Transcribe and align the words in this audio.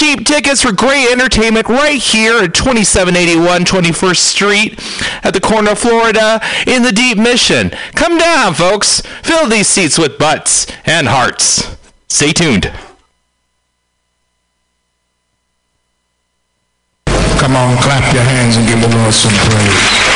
cheap 0.00 0.24
tickets 0.24 0.62
for 0.62 0.72
great 0.72 1.12
entertainment 1.12 1.68
right 1.68 2.00
here 2.00 2.38
at 2.38 2.54
2781 2.54 3.64
21st 3.66 4.16
Street 4.16 4.72
at 5.22 5.34
the 5.34 5.40
corner 5.40 5.72
of 5.72 5.78
Florida 5.78 6.40
in 6.66 6.82
the 6.82 6.90
Deep 6.90 7.18
Mission. 7.18 7.68
Come 7.94 8.16
down, 8.16 8.54
folks. 8.54 9.02
Fill 9.22 9.46
these 9.46 9.68
seats 9.68 9.98
with 9.98 10.16
butts 10.16 10.66
and 10.86 11.06
hearts. 11.06 11.76
Stay 12.08 12.32
tuned. 12.32 12.72
Come 17.04 17.54
on, 17.54 17.76
clap 17.82 18.14
your 18.14 18.22
hands 18.22 18.56
and 18.56 18.66
give 18.66 18.80
the 18.80 18.96
Lord 18.96 19.12
some 19.12 19.34
praise. 19.34 20.09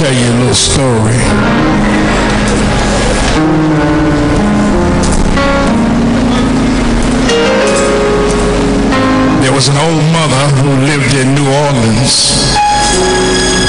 Tell 0.00 0.14
you 0.14 0.32
a 0.32 0.38
little 0.40 0.54
story. 0.54 1.20
There 9.42 9.52
was 9.52 9.68
an 9.68 9.76
old 9.76 10.04
mother 10.16 10.44
who 10.56 10.70
lived 10.88 11.12
in 11.20 11.34
New 11.34 11.44
Orleans 11.66 12.56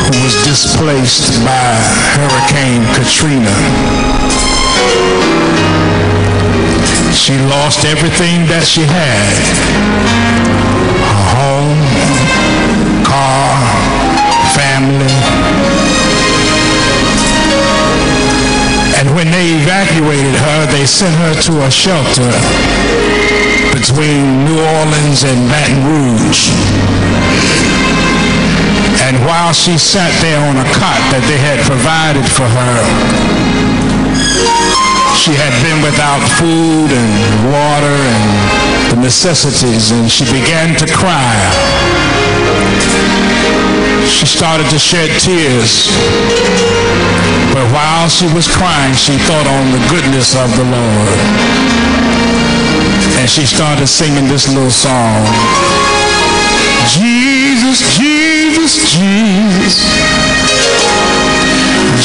who 0.07 0.23
was 0.23 0.35
displaced 0.47 1.43
by 1.43 1.75
Hurricane 2.15 2.85
Katrina. 2.95 3.51
She 7.13 7.37
lost 7.51 7.83
everything 7.83 8.47
that 8.47 8.63
she 8.65 8.83
had. 8.83 9.80
They 20.81 20.87
sent 20.87 21.13
her 21.13 21.35
to 21.39 21.61
a 21.61 21.69
shelter 21.69 22.25
between 23.69 24.45
New 24.45 24.57
Orleans 24.57 25.21
and 25.21 25.37
Baton 25.45 25.77
Rouge. 25.85 26.49
And 29.05 29.21
while 29.29 29.53
she 29.53 29.77
sat 29.77 30.09
there 30.25 30.41
on 30.41 30.57
a 30.57 30.65
cot 30.73 30.97
that 31.13 31.21
they 31.29 31.37
had 31.37 31.61
provided 31.69 32.25
for 32.25 32.49
her, 32.49 32.77
she 35.13 35.37
had 35.37 35.53
been 35.61 35.85
without 35.85 36.17
food 36.41 36.89
and 36.89 37.13
water 37.53 37.93
and 37.93 38.97
the 38.97 39.05
necessities, 39.05 39.91
and 39.91 40.09
she 40.09 40.25
began 40.33 40.75
to 40.79 40.87
cry. 40.89 41.37
She 44.07 44.25
started 44.25 44.69
to 44.69 44.79
shed 44.79 45.09
tears. 45.19 45.89
But 47.53 47.67
while 47.75 48.07
she 48.07 48.25
was 48.33 48.47
crying, 48.47 48.95
she 48.95 49.17
thought 49.27 49.45
on 49.45 49.71
the 49.75 49.83
goodness 49.91 50.35
of 50.35 50.49
the 50.55 50.63
Lord. 50.63 51.19
And 53.19 53.29
she 53.29 53.45
started 53.45 53.87
singing 53.87 54.27
this 54.27 54.47
little 54.47 54.71
song. 54.71 55.25
Jesus, 56.89 57.79
Jesus, 57.97 58.73
Jesus. 58.89 59.75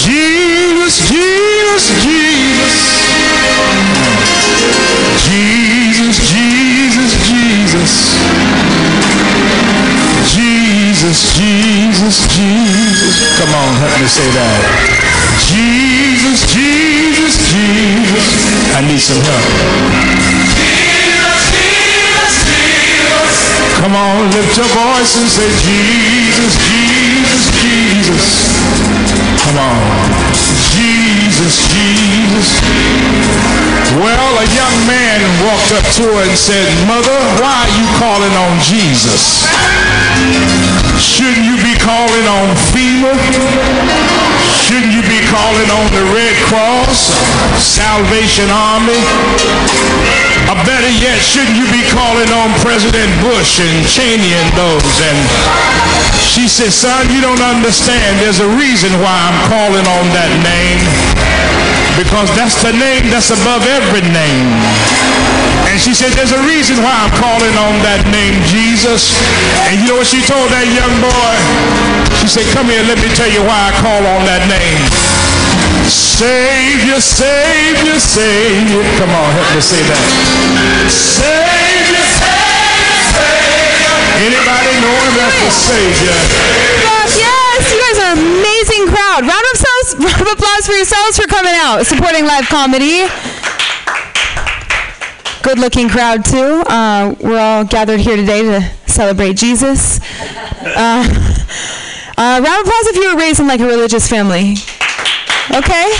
Jesus, 0.05 0.95
Jesus, 1.09 1.85
Jesus. 2.05 2.97
Jesus, 5.27 6.17
Jesus, 6.31 7.13
Jesus. 7.29 8.46
Jesus, 11.07 11.39
Jesus, 11.39 12.19
Jesus. 12.35 13.39
Come 13.39 13.55
on, 13.55 13.79
help 13.79 13.95
me 14.03 14.11
say 14.11 14.27
that. 14.35 14.59
Jesus, 15.39 16.43
Jesus, 16.51 17.39
Jesus. 17.47 18.27
I 18.75 18.83
need 18.83 18.99
some 18.99 19.23
help. 19.23 19.47
Jesus, 20.59 21.39
Jesus, 21.55 22.35
Jesus. 22.51 23.31
Come 23.79 23.95
on, 23.95 24.35
lift 24.35 24.59
your 24.59 24.67
voice 24.75 25.15
and 25.23 25.31
say, 25.31 25.47
Jesus, 25.63 26.59
Jesus, 26.75 27.43
Jesus. 27.63 28.27
Come 29.47 29.63
on. 29.63 29.79
Jesus, 30.75 31.55
Jesus. 31.71 32.49
Well, 34.03 34.43
a 34.43 34.47
young 34.59 34.77
man 34.91 35.23
walked 35.47 35.71
up 35.71 35.87
to 36.03 36.19
her 36.19 36.27
and 36.27 36.35
said, 36.35 36.67
Mother, 36.91 37.15
why 37.39 37.63
are 37.63 37.73
you 37.79 37.87
calling 37.95 38.35
on 38.35 38.59
Jesus? 38.59 39.47
Shouldn't 40.97 41.45
you 41.45 41.57
be 41.61 41.77
calling 41.77 42.25
on 42.25 42.57
FEMA? 42.73 43.13
Shouldn't 44.65 44.93
you 44.97 45.05
be 45.05 45.21
calling 45.29 45.69
on 45.69 45.87
the 45.93 46.05
Red 46.11 46.35
Cross, 46.49 47.13
Salvation 47.61 48.49
Army? 48.49 48.97
Or 50.49 50.57
better 50.65 50.89
yet, 50.97 51.21
shouldn't 51.21 51.57
you 51.59 51.69
be 51.69 51.85
calling 51.93 52.31
on 52.33 52.49
President 52.65 53.13
Bush 53.21 53.61
and 53.61 53.85
Cheney 53.87 54.33
and 54.33 54.51
those? 54.57 54.95
And 55.05 55.19
she 56.17 56.49
said, 56.49 56.73
son, 56.73 57.13
you 57.13 57.21
don't 57.21 57.45
understand. 57.45 58.19
There's 58.21 58.41
a 58.41 58.49
reason 58.57 58.91
why 59.05 59.13
I'm 59.13 59.41
calling 59.53 59.85
on 59.85 60.05
that 60.17 60.33
name. 60.41 60.81
Because 62.01 62.29
that's 62.37 62.61
the 62.63 62.73
name 62.73 63.09
that's 63.13 63.31
above 63.33 63.65
every 63.69 64.05
name. 64.13 64.49
And 65.77 65.85
she 65.85 65.93
said, 65.93 66.09
there's 66.17 66.33
a 66.33 66.41
reason 66.49 66.81
why 66.81 66.89
I'm 66.89 67.13
calling 67.21 67.53
on 67.53 67.77
that 67.85 68.01
name, 68.09 68.41
Jesus. 68.49 69.13
And 69.69 69.77
you 69.77 69.93
know 69.93 70.01
what 70.01 70.09
she 70.09 70.25
told 70.25 70.49
that 70.49 70.65
young 70.73 70.97
boy? 71.05 71.37
She 72.17 72.33
said, 72.33 72.49
come 72.57 72.73
here, 72.73 72.81
let 72.89 72.97
me 72.97 73.13
tell 73.13 73.29
you 73.29 73.45
why 73.45 73.69
I 73.69 73.77
call 73.77 74.01
on 74.09 74.25
that 74.25 74.49
name. 74.49 74.81
Savior, 75.85 76.97
Savior, 76.97 78.01
Savior. 78.01 78.81
Come 78.97 79.13
on, 79.13 79.29
help 79.37 79.53
me 79.53 79.61
say 79.61 79.85
that. 79.85 80.01
Savior, 80.89 82.05
Savior, 82.25 82.97
Savior. 83.13 83.97
Anybody 84.33 84.73
know 84.81 84.97
him 84.97 85.17
as 85.29 85.33
the 85.45 85.53
Savior? 85.53 86.17
Yes, 87.21 87.61
you 87.69 87.77
guys 87.85 87.97
are 88.01 88.17
an 88.17 88.25
amazing 88.25 88.89
crowd. 88.89 89.29
Round 89.29 89.45
of, 89.45 89.53
applause, 89.61 89.89
round 90.01 90.21
of 90.25 90.29
applause 90.41 90.65
for 90.65 90.73
yourselves 90.73 91.21
for 91.21 91.29
coming 91.29 91.53
out, 91.53 91.85
supporting 91.85 92.25
live 92.25 92.49
comedy 92.49 93.05
good 95.47 95.61
looking 95.61 95.89
crowd 95.89 96.25
too. 96.25 96.65
Uh, 96.67 97.15
we're 97.21 97.39
all 97.39 97.65
gathered 97.65 98.01
here 98.01 98.17
today 98.17 98.43
to 98.43 98.61
celebrate 98.91 99.37
Jesus. 99.37 100.01
Uh, 100.61 101.07
uh, 102.19 102.41
round 102.43 102.63
of 102.63 102.67
applause 102.67 102.87
if 102.89 102.97
you 102.97 103.15
were 103.15 103.21
raised 103.21 103.39
in 103.39 103.47
like 103.47 103.61
a 103.61 103.67
religious 103.67 104.09
family. 104.09 104.55
Okay? 105.55 105.93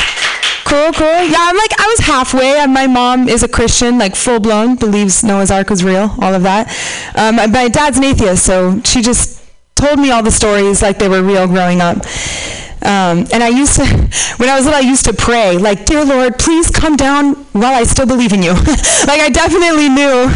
Cool, 0.65 0.91
cool. 0.95 1.23
Yeah, 1.23 1.47
I'm 1.47 1.57
like, 1.57 1.71
I 1.79 1.87
was 1.97 2.01
halfway. 2.01 2.67
My 2.67 2.89
mom 2.89 3.29
is 3.29 3.45
a 3.45 3.49
Christian, 3.49 3.99
like 3.99 4.17
full 4.17 4.41
blown, 4.41 4.75
believes 4.75 5.23
Noah's 5.23 5.53
Ark 5.53 5.71
was 5.71 5.85
real, 5.85 6.13
all 6.21 6.35
of 6.35 6.43
that. 6.43 6.67
Um, 7.15 7.37
my 7.37 7.69
dad's 7.69 7.99
an 7.99 8.05
atheist, 8.05 8.45
so 8.45 8.81
she 8.83 9.01
just 9.01 9.41
told 9.77 10.01
me 10.01 10.11
all 10.11 10.25
the 10.25 10.33
stories 10.33 10.83
like 10.83 10.99
they 10.99 11.09
were 11.09 11.23
real 11.23 11.47
growing 11.47 11.81
up. 11.81 11.99
Um, 12.83 13.27
and 13.33 13.43
I 13.43 13.49
used 13.49 13.77
to, 13.77 13.85
when 14.37 14.49
I 14.49 14.57
was 14.57 14.65
little, 14.65 14.79
I 14.79 14.81
used 14.81 15.05
to 15.07 15.13
pray, 15.13 15.57
like, 15.57 15.87
Dear 15.87 16.05
Lord, 16.05 16.39
please 16.39 16.71
come 16.71 16.97
down 16.97 17.35
while 17.53 17.75
I 17.75 17.85
still 17.85 18.07
believe 18.07 18.33
in 18.33 18.43
you. 18.43 18.53
like, 19.07 19.21
I 19.21 19.31
definitely 19.33 19.89
knew 19.89 20.29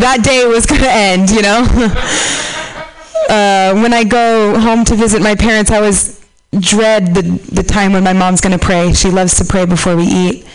that 0.00 0.20
day 0.22 0.46
was 0.46 0.66
going 0.66 0.82
to 0.82 0.90
end, 0.90 1.30
you 1.30 1.42
know? 1.42 1.60
uh, 3.28 3.80
when 3.80 3.92
I 3.92 4.04
go 4.04 4.58
home 4.58 4.84
to 4.86 4.94
visit 4.94 5.22
my 5.22 5.34
parents, 5.34 5.70
I 5.70 5.76
always 5.76 6.24
dread 6.58 7.14
the, 7.14 7.22
the 7.52 7.62
time 7.62 7.92
when 7.92 8.04
my 8.04 8.12
mom's 8.12 8.40
going 8.40 8.58
to 8.58 8.64
pray. 8.64 8.92
She 8.92 9.10
loves 9.10 9.36
to 9.36 9.44
pray 9.44 9.64
before 9.64 9.96
we 9.96 10.04
eat. 10.04 10.46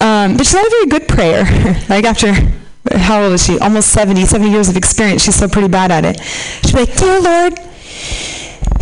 Um, 0.00 0.36
but 0.36 0.46
she's 0.46 0.54
not 0.54 0.66
a 0.66 0.70
very 0.70 0.86
good 0.86 1.08
prayer. 1.08 1.44
like, 1.88 2.04
after 2.04 2.32
how 2.92 3.22
old 3.22 3.32
is 3.34 3.44
she? 3.44 3.58
Almost 3.58 3.90
70, 3.92 4.24
70 4.24 4.50
years 4.50 4.68
of 4.68 4.76
experience. 4.76 5.22
She's 5.22 5.34
still 5.34 5.48
pretty 5.48 5.68
bad 5.68 5.90
at 5.90 6.04
it. 6.04 6.20
She'd 6.64 6.72
be 6.72 6.80
like, 6.80 6.96
Dear 6.96 7.20
Lord, 7.20 7.58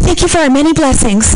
Thank 0.06 0.22
you 0.22 0.28
for 0.28 0.38
our 0.38 0.48
many 0.48 0.72
blessings. 0.72 1.34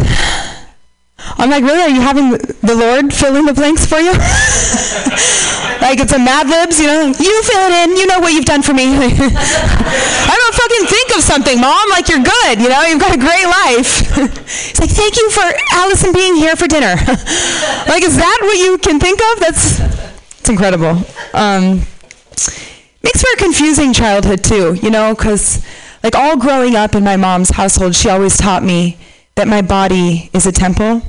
I'm 1.19 1.51
like, 1.51 1.65
really? 1.65 1.83
Are 1.83 1.91
you 1.91 2.01
having 2.01 2.31
the 2.31 2.77
Lord 2.79 3.13
fill 3.13 3.35
in 3.35 3.45
the 3.45 3.53
blanks 3.53 3.85
for 3.85 3.99
you? 3.99 4.13
like 5.83 5.99
it's 5.99 6.13
a 6.13 6.23
Mad 6.23 6.47
Libs, 6.47 6.79
you 6.79 6.87
know? 6.87 7.11
You 7.11 7.43
fill 7.43 7.67
it 7.67 7.75
in. 7.83 7.97
You 7.97 8.07
know 8.07 8.21
what 8.21 8.33
you've 8.33 8.47
done 8.47 8.63
for 8.63 8.73
me. 8.73 8.87
I 8.95 10.35
don't 10.39 10.55
fucking 10.55 10.87
think 10.87 11.17
of 11.19 11.23
something, 11.27 11.61
Mom. 11.61 11.91
Like 11.91 12.09
you're 12.09 12.23
good. 12.23 12.63
You 12.63 12.71
know, 12.71 12.81
you've 12.87 13.03
got 13.03 13.11
a 13.13 13.19
great 13.19 13.45
life. 13.45 14.07
it's 14.71 14.79
like, 14.79 14.91
thank 14.91 15.17
you 15.17 15.31
for 15.31 15.51
Allison 15.73 16.13
being 16.13 16.37
here 16.37 16.55
for 16.55 16.69
dinner. 16.69 16.95
like, 17.91 18.07
is 18.07 18.17
that 18.17 18.39
what 18.41 18.57
you 18.57 18.79
can 18.79 19.01
think 19.01 19.19
of? 19.19 19.41
That's 19.41 19.81
it's 20.39 20.49
incredible. 20.49 20.95
Um, 21.35 21.83
makes 23.03 23.21
for 23.21 23.35
a 23.35 23.37
confusing 23.37 23.93
childhood 23.93 24.45
too, 24.45 24.75
you 24.75 24.91
know, 24.91 25.13
because 25.13 25.59
like 26.03 26.15
all 26.15 26.37
growing 26.37 26.77
up 26.77 26.95
in 26.95 27.05
my 27.05 27.17
mom's 27.17 27.51
household, 27.51 27.95
she 27.95 28.09
always 28.09 28.37
taught 28.37 28.63
me 28.63 28.97
that 29.35 29.49
my 29.49 29.63
body 29.63 30.31
is 30.33 30.47
a 30.47 30.53
temple. 30.53 31.03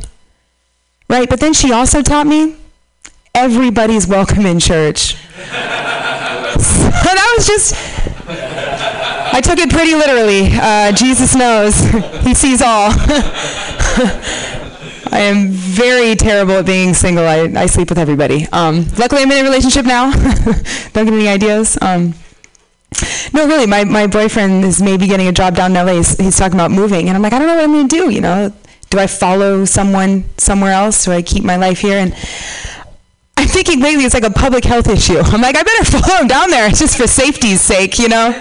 Right? 1.10 1.30
But 1.30 1.40
then 1.40 1.54
she 1.54 1.72
also 1.72 2.02
taught 2.02 2.28
me 2.28 2.56
everybody's 3.34 4.08
welcome 4.08 4.46
in 4.46 4.60
church. 4.60 5.16
that 5.36 7.34
was 7.38 7.48
just. 7.48 7.76
I 9.34 9.40
took 9.42 9.60
it 9.60 9.70
pretty 9.70 9.96
literally. 9.96 10.50
Uh, 10.54 10.92
Jesus 10.92 11.36
knows. 11.36 11.80
he 12.24 12.34
sees 12.34 12.62
all. 12.62 12.92
I 15.14 15.20
am 15.20 15.50
very 15.50 16.16
terrible 16.16 16.54
at 16.54 16.66
being 16.66 16.94
single. 16.94 17.26
I, 17.26 17.42
I 17.56 17.66
sleep 17.66 17.90
with 17.90 17.98
everybody. 17.98 18.48
Um, 18.54 18.86
luckily, 18.98 19.24
I'm 19.24 19.32
in 19.32 19.40
a 19.40 19.44
relationship 19.44 19.86
now. 19.86 20.12
Don't 20.94 21.06
get 21.06 21.14
any 21.14 21.28
ideas. 21.28 21.78
Um, 21.82 22.14
no, 23.34 23.48
really, 23.48 23.66
my, 23.66 23.84
my 23.84 24.08
boyfriend 24.08 24.66
is 24.66 24.82
maybe 24.82 25.08
getting 25.08 25.28
a 25.28 25.32
job 25.32 25.56
down 25.56 25.76
in 25.76 25.86
LA. 25.86 25.94
He's, 25.94 26.18
he's 26.18 26.38
talking 26.38 26.56
about 26.56 26.72
moving. 26.72 27.08
And 27.08 27.16
I'm 27.16 27.22
like, 27.22 27.34
I 27.34 27.40
don't 27.40 27.48
know 27.48 27.56
what 27.56 27.64
I'm 27.64 27.72
going 27.72 27.88
to 27.88 27.96
do, 27.96 28.10
you 28.10 28.22
know? 28.22 28.54
Do 28.90 29.00
I 29.00 29.08
follow 29.08 29.64
someone 29.64 30.26
somewhere 30.38 30.74
else? 30.74 31.06
Do 31.06 31.12
I 31.12 31.22
keep 31.22 31.44
my 31.44 31.56
life 31.56 31.80
here? 31.80 31.98
And 31.98 32.14
I'm 33.38 33.48
thinking 33.48 33.80
lately 33.80 34.04
it's 34.04 34.14
like 34.14 34.24
a 34.24 34.32
public 34.32 34.66
health 34.66 34.90
issue. 34.90 35.18
I'm 35.18 35.42
like, 35.42 35.56
I 35.56 35.64
better 35.64 35.86
follow 36.00 36.22
him 36.22 36.28
down 36.28 36.50
there 36.50 36.70
just 36.70 36.98
for 36.98 37.08
safety's 37.08 37.62
sake, 37.62 37.98
you 37.98 38.10
know? 38.10 38.32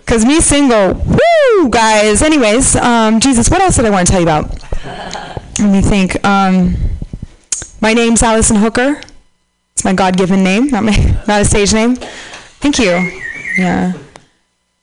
Because 0.00 0.24
me 0.24 0.40
single, 0.40 0.94
woo, 0.94 1.68
guys. 1.68 2.22
Anyways, 2.22 2.76
um, 2.76 3.20
Jesus, 3.20 3.50
what 3.50 3.60
else 3.60 3.76
did 3.76 3.84
I 3.84 3.90
want 3.90 4.06
to 4.06 4.10
tell 4.12 4.20
you 4.20 4.26
about? 4.26 4.50
Let 5.58 5.70
me 5.70 5.82
think. 5.82 6.24
Um, 6.24 6.74
my 7.80 7.92
name's 7.92 8.22
Allison 8.22 8.56
Hooker. 8.56 9.00
It's 9.72 9.84
my 9.84 9.92
God-given 9.92 10.42
name, 10.42 10.68
not 10.68 10.84
my, 10.84 10.96
not 11.28 11.42
a 11.42 11.44
stage 11.44 11.72
name. 11.72 11.96
Thank 11.96 12.78
you. 12.78 13.23
Yeah. 13.56 13.92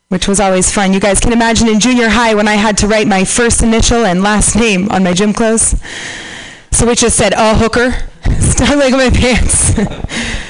Which 0.09 0.27
was 0.27 0.39
always 0.39 0.71
fun. 0.71 0.93
You 0.93 0.99
guys 0.99 1.19
can 1.19 1.31
imagine 1.31 1.67
in 1.67 1.79
junior 1.79 2.09
high 2.09 2.35
when 2.35 2.47
I 2.47 2.55
had 2.55 2.77
to 2.79 2.87
write 2.87 3.07
my 3.07 3.23
first 3.23 3.63
initial 3.63 4.05
and 4.05 4.21
last 4.21 4.55
name 4.55 4.89
on 4.89 5.03
my 5.03 5.13
gym 5.13 5.33
clothes. 5.33 5.81
So 6.71 6.87
it 6.89 6.97
just 6.97 7.17
said, 7.17 7.33
oh, 7.35 7.55
hooker. 7.55 7.91
Stuck 8.39 8.75
like 8.75 8.91
my 8.93 9.09
pants. 9.09 9.73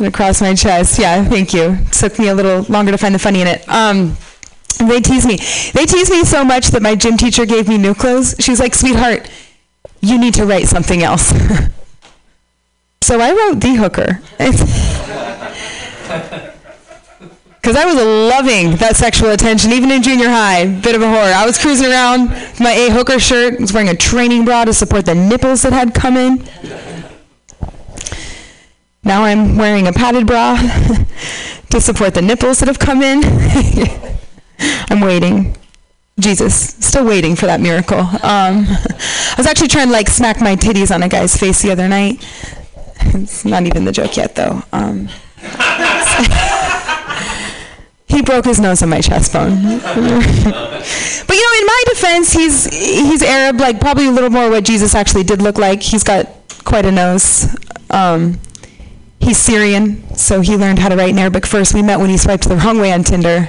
across 0.00 0.40
my 0.40 0.54
chest. 0.54 0.98
Yeah, 0.98 1.24
thank 1.24 1.52
you. 1.52 1.76
It 1.80 1.92
took 1.92 2.18
me 2.18 2.28
a 2.28 2.34
little 2.34 2.62
longer 2.72 2.92
to 2.92 2.98
find 2.98 3.14
the 3.14 3.18
funny 3.18 3.40
in 3.40 3.46
it. 3.46 3.68
Um, 3.68 4.16
they 4.78 5.00
tease 5.00 5.26
me. 5.26 5.36
They 5.72 5.86
tease 5.86 6.10
me 6.10 6.24
so 6.24 6.44
much 6.44 6.68
that 6.68 6.82
my 6.82 6.94
gym 6.94 7.16
teacher 7.16 7.46
gave 7.46 7.68
me 7.68 7.78
new 7.78 7.94
clothes. 7.94 8.34
She 8.38 8.50
was 8.50 8.60
like, 8.60 8.74
sweetheart, 8.74 9.30
you 10.00 10.18
need 10.18 10.34
to 10.34 10.44
write 10.44 10.66
something 10.66 11.02
else. 11.02 11.28
so 13.02 13.20
I 13.20 13.32
wrote 13.32 13.60
The 13.60 13.74
Hooker. 13.76 14.20
Because 17.64 17.76
I 17.76 17.86
was 17.86 17.94
loving 17.94 18.76
that 18.76 18.94
sexual 18.94 19.30
attention, 19.30 19.72
even 19.72 19.90
in 19.90 20.02
junior 20.02 20.28
high. 20.28 20.66
Bit 20.66 20.96
of 20.96 21.00
a 21.00 21.08
horror. 21.08 21.32
I 21.34 21.46
was 21.46 21.56
cruising 21.56 21.86
around 21.86 22.28
with 22.28 22.60
my 22.60 22.72
A 22.72 22.90
Hooker 22.90 23.18
shirt, 23.18 23.54
I 23.54 23.60
was 23.62 23.72
wearing 23.72 23.88
a 23.88 23.96
training 23.96 24.44
bra 24.44 24.66
to 24.66 24.74
support 24.74 25.06
the 25.06 25.14
nipples 25.14 25.62
that 25.62 25.72
had 25.72 25.94
come 25.94 26.18
in. 26.18 26.46
Now 29.02 29.24
I'm 29.24 29.56
wearing 29.56 29.86
a 29.86 29.94
padded 29.94 30.26
bra 30.26 30.56
to 31.70 31.80
support 31.80 32.12
the 32.12 32.20
nipples 32.20 32.58
that 32.60 32.68
have 32.68 32.78
come 32.78 33.00
in. 33.00 33.22
I'm 34.90 35.00
waiting. 35.00 35.56
Jesus, 36.20 36.74
still 36.84 37.06
waiting 37.06 37.34
for 37.34 37.46
that 37.46 37.62
miracle. 37.62 38.00
Um, 38.00 38.66
I 38.68 39.34
was 39.38 39.46
actually 39.46 39.68
trying 39.68 39.86
to 39.86 39.92
like 39.94 40.10
smack 40.10 40.38
my 40.42 40.54
titties 40.54 40.94
on 40.94 41.02
a 41.02 41.08
guy's 41.08 41.34
face 41.34 41.62
the 41.62 41.70
other 41.70 41.88
night. 41.88 42.22
It's 43.14 43.44
not 43.46 43.64
even 43.64 43.86
the 43.86 43.92
joke 43.92 44.18
yet, 44.18 44.34
though. 44.34 44.62
Um, 44.72 45.08
he 48.14 48.22
broke 48.22 48.44
his 48.44 48.60
nose 48.60 48.82
on 48.82 48.88
my 48.88 49.00
chest 49.00 49.32
bone. 49.32 49.50
but 49.50 49.96
you 49.96 50.00
know, 50.00 51.52
in 51.58 51.66
my 51.66 51.82
defense, 51.88 52.32
he's 52.32 52.64
he's 52.72 53.22
Arab, 53.22 53.60
like 53.60 53.80
probably 53.80 54.06
a 54.06 54.10
little 54.10 54.30
more 54.30 54.48
what 54.48 54.64
Jesus 54.64 54.94
actually 54.94 55.24
did 55.24 55.42
look 55.42 55.58
like. 55.58 55.82
He's 55.82 56.04
got 56.04 56.28
quite 56.64 56.86
a 56.86 56.92
nose. 56.92 57.54
Um, 57.90 58.38
he's 59.18 59.36
Syrian, 59.36 60.14
so 60.16 60.40
he 60.40 60.56
learned 60.56 60.78
how 60.78 60.88
to 60.88 60.96
write 60.96 61.10
in 61.10 61.18
Arabic 61.18 61.44
first. 61.44 61.74
We 61.74 61.82
met 61.82 61.98
when 61.98 62.08
he 62.10 62.16
swiped 62.16 62.48
the 62.48 62.56
wrong 62.56 62.78
way 62.78 62.92
on 62.92 63.02
Tinder. 63.02 63.48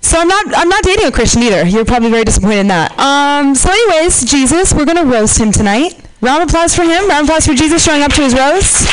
so 0.00 0.18
I'm 0.18 0.28
not 0.28 0.46
I'm 0.56 0.68
not 0.68 0.82
dating 0.82 1.06
a 1.06 1.12
Christian 1.12 1.42
either. 1.42 1.64
You're 1.64 1.84
probably 1.84 2.10
very 2.10 2.24
disappointed 2.24 2.60
in 2.60 2.68
that. 2.68 2.98
Um, 2.98 3.54
so 3.54 3.70
anyways, 3.70 4.24
Jesus, 4.24 4.74
we're 4.74 4.84
gonna 4.86 5.04
roast 5.04 5.38
him 5.38 5.52
tonight. 5.52 6.00
Round 6.20 6.42
of 6.42 6.48
applause 6.48 6.74
for 6.74 6.82
him. 6.82 7.08
Round 7.08 7.24
of 7.24 7.28
applause 7.28 7.46
for 7.46 7.54
Jesus 7.54 7.84
showing 7.84 8.02
up 8.02 8.12
to 8.14 8.22
his 8.22 8.34
roast. 8.34 8.90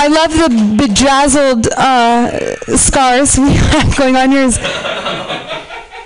I 0.00 0.06
love 0.06 0.30
the 0.30 0.76
bedazzled 0.76 1.66
uh, 1.76 2.76
scars 2.76 3.36
we 3.38 3.50
have 3.50 3.96
going 3.96 4.14
on 4.14 4.30
here. 4.30 4.44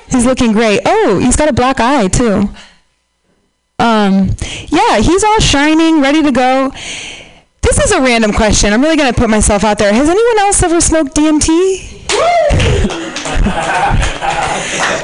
He's, 0.08 0.24
looking 0.24 0.52
great. 0.52 0.80
Oh, 0.86 1.18
he's 1.18 1.36
got 1.36 1.50
a 1.50 1.52
black 1.52 1.78
eye 1.78 2.08
too. 2.08 2.48
Um, 3.78 4.30
yeah, 4.68 4.96
he's 4.96 5.22
all 5.22 5.40
shining, 5.40 6.00
ready 6.00 6.22
to 6.22 6.32
go. 6.32 6.70
This 7.60 7.78
is 7.84 7.92
a 7.92 8.00
random 8.00 8.32
question. 8.32 8.72
I'm 8.72 8.80
really 8.80 8.96
going 8.96 9.12
to 9.12 9.20
put 9.20 9.28
myself 9.28 9.62
out 9.62 9.76
there. 9.76 9.92
Has 9.92 10.08
anyone 10.08 10.38
else 10.38 10.62
ever 10.62 10.80
smoked 10.80 11.14
DMT? 11.14 11.91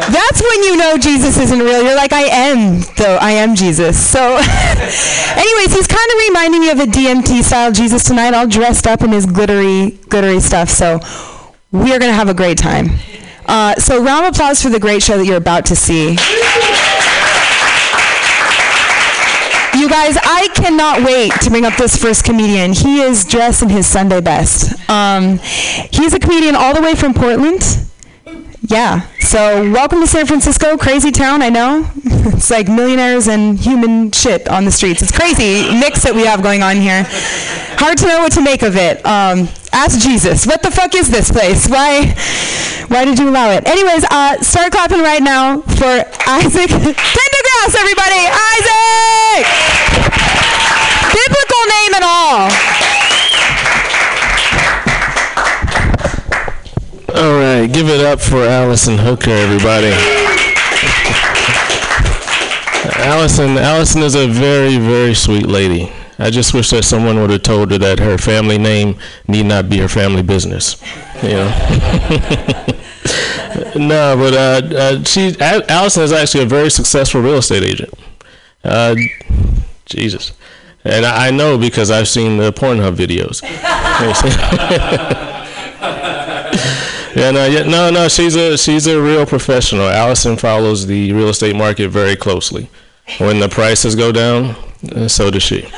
That's 0.09 0.41
when 0.41 0.65
you 0.65 0.77
know 0.77 0.97
Jesus 0.97 1.39
isn't 1.39 1.59
real. 1.59 1.83
You're 1.83 1.97
like, 1.97 2.13
I 2.13 2.23
am, 2.23 2.81
though. 2.97 3.19
I 3.21 3.33
am 3.33 3.55
Jesus. 3.55 3.99
So, 3.99 4.21
anyways, 4.21 5.75
he's 5.75 5.87
kind 5.87 6.11
of 6.11 6.19
reminding 6.29 6.61
me 6.61 6.71
of 6.71 6.81
a 6.81 6.87
DMT 6.87 7.43
style 7.43 7.73
Jesus 7.73 8.05
tonight, 8.05 8.35
all 8.35 8.47
dressed 8.47 8.87
up 8.87 9.03
in 9.03 9.13
his 9.13 9.27
glittery, 9.27 9.99
glittery 10.09 10.41
stuff. 10.41 10.71
So, 10.71 11.01
we 11.73 11.93
are 11.93 11.99
going 11.99 12.11
to 12.11 12.17
have 12.17 12.29
a 12.29 12.35
great 12.35 12.59
time. 12.59 12.99
Uh, 13.47 13.75
so, 13.77 14.03
round 14.03 14.27
of 14.27 14.35
applause 14.35 14.63
for 14.63 14.71
the 14.71 14.81
great 14.81 15.03
show 15.03 15.19
that 15.19 15.27
you're 15.27 15.37
about 15.37 15.67
to 15.67 15.77
see. 15.77 16.17
You 19.89 19.95
guys, 19.95 20.19
I 20.23 20.49
cannot 20.55 21.03
wait 21.03 21.33
to 21.41 21.49
bring 21.49 21.65
up 21.65 21.79
this 21.79 21.97
first 21.97 22.23
comedian. 22.23 22.75
He 22.75 23.01
is 23.01 23.25
dressed 23.25 23.63
in 23.63 23.71
his 23.71 23.87
Sunday 23.87 24.21
best. 24.21 24.79
Um, 24.91 25.39
he's 25.39 26.13
a 26.13 26.19
comedian 26.19 26.55
all 26.57 26.75
the 26.75 26.83
way 26.83 26.95
from 26.95 27.15
Portland. 27.15 27.88
Yeah. 28.69 29.09
So 29.21 29.73
welcome 29.73 30.01
to 30.01 30.07
San 30.07 30.27
Francisco, 30.27 30.77
crazy 30.77 31.11
town. 31.11 31.41
I 31.41 31.49
know. 31.49 31.91
it's 32.37 32.51
like 32.51 32.69
millionaires 32.69 33.27
and 33.27 33.59
human 33.59 34.13
shit 34.13 34.47
on 34.47 34.67
the 34.67 34.71
streets. 34.71 35.01
It's 35.01 35.11
crazy 35.11 35.73
mix 35.81 36.03
that 36.03 36.15
we 36.15 36.27
have 36.27 36.43
going 36.43 36.63
on 36.63 36.77
here. 36.77 37.07
Hard 37.81 37.97
to 37.99 38.07
know 38.07 38.19
what 38.19 38.33
to 38.33 38.43
make 38.43 38.61
of 38.61 38.77
it. 38.77 38.99
Um, 39.07 39.49
ask 39.73 39.99
Jesus. 39.99 40.47
What 40.47 40.63
the 40.63 40.71
fuck 40.71 40.95
is 40.95 41.09
this 41.09 41.33
place? 41.33 41.67
Why? 41.67 42.13
Why 42.89 43.07
did 43.07 43.19
you 43.19 43.31
allow 43.31 43.49
it? 43.53 43.67
Anyways, 43.67 44.05
uh, 44.11 44.37
start 44.43 44.71
clapping 44.71 45.01
right 45.01 45.23
now 45.23 45.63
for 45.63 46.05
Isaac 46.29 46.69
Pendergrass, 47.17 47.73
everybody. 47.73 48.21
Isaac. 48.29 49.49
Biblical 51.09 51.63
name 51.73 51.93
and 51.97 52.05
all. 52.05 52.68
All 57.19 57.35
right, 57.35 57.67
give 57.67 57.89
it 57.89 58.01
up 58.01 58.21
for 58.21 58.45
Allison 58.45 58.97
Hooker, 58.97 59.33
everybody. 59.33 59.91
Allison, 63.05 63.59
Allison 63.59 64.03
is 64.03 64.15
a 64.15 64.29
very, 64.29 64.77
very 64.77 65.15
sweet 65.15 65.47
lady. 65.47 65.93
I 66.21 66.31
just 66.31 66.55
wish 66.55 66.71
that 66.71 66.85
someone 66.85 67.21
would 67.21 67.31
have 67.31 67.43
told 67.43 67.73
her 67.73 67.79
that 67.79 67.99
her 67.99 68.19
family 68.19 68.57
name 68.57 69.01
need 69.27 69.47
not 69.47 69.69
be 69.69 69.79
her 69.79 69.89
family 69.89 70.23
business. 70.23 70.81
You 71.21 71.31
know. 71.31 71.49
no, 73.75 74.17
but 74.17 74.35
uh, 74.35 74.63
uh, 74.77 75.03
she, 75.03 75.35
Allison 75.41 76.05
is 76.05 76.13
actually 76.13 76.45
a 76.45 76.47
very 76.47 76.71
successful 76.71 77.21
real 77.21 77.39
estate 77.39 77.65
agent. 77.65 77.95
Uh, 78.63 78.95
Jesus, 79.87 80.35
and 80.85 81.05
I, 81.05 81.27
I 81.27 81.31
know 81.33 81.59
because 81.59 81.91
I've 81.91 82.07
seen 82.07 82.37
the 82.37 82.53
Pornhub 82.53 82.95
videos. 82.95 83.43
Yeah, 87.19 87.33
no, 87.33 87.47
yeah, 87.47 87.65
no, 87.65 87.91
no. 87.91 88.07
She's 88.09 88.37
a 88.37 88.57
she's 88.57 88.87
a 88.87 89.01
real 89.01 89.27
professional. 89.27 89.89
Allison 89.89 90.37
follows 90.37 90.87
the 90.87 91.13
real 91.13 91.29
estate 91.31 91.57
market 91.57 91.89
very 91.89 92.15
closely. 92.15 92.71
When 93.19 93.41
the 93.41 93.49
prices 93.49 93.97
go 93.97 94.13
down, 94.13 94.55
uh, 94.95 95.09
so 95.09 95.29
does 95.31 95.43
she. 95.43 95.63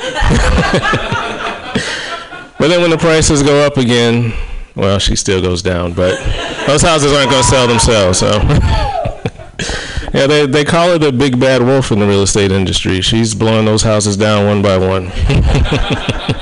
but 2.59 2.67
then 2.67 2.81
when 2.81 2.91
the 2.91 2.97
prices 2.99 3.41
go 3.41 3.65
up 3.65 3.77
again, 3.77 4.33
well, 4.75 4.99
she 4.99 5.15
still 5.15 5.41
goes 5.41 5.63
down. 5.63 5.93
But 5.93 6.19
those 6.67 6.83
houses 6.83 7.11
aren't 7.11 7.31
going 7.31 7.41
to 7.43 7.49
sell 7.49 7.67
themselves. 7.67 8.19
So 8.19 8.31
yeah, 10.13 10.27
they 10.27 10.45
they 10.45 10.63
call 10.63 10.89
her 10.89 10.97
the 10.99 11.11
big 11.11 11.39
bad 11.39 11.63
wolf 11.63 11.91
in 11.91 11.97
the 11.99 12.07
real 12.07 12.21
estate 12.21 12.51
industry. 12.51 13.01
She's 13.01 13.33
blowing 13.33 13.65
those 13.65 13.81
houses 13.81 14.15
down 14.15 14.45
one 14.45 14.61
by 14.61 14.77
one. 14.77 15.11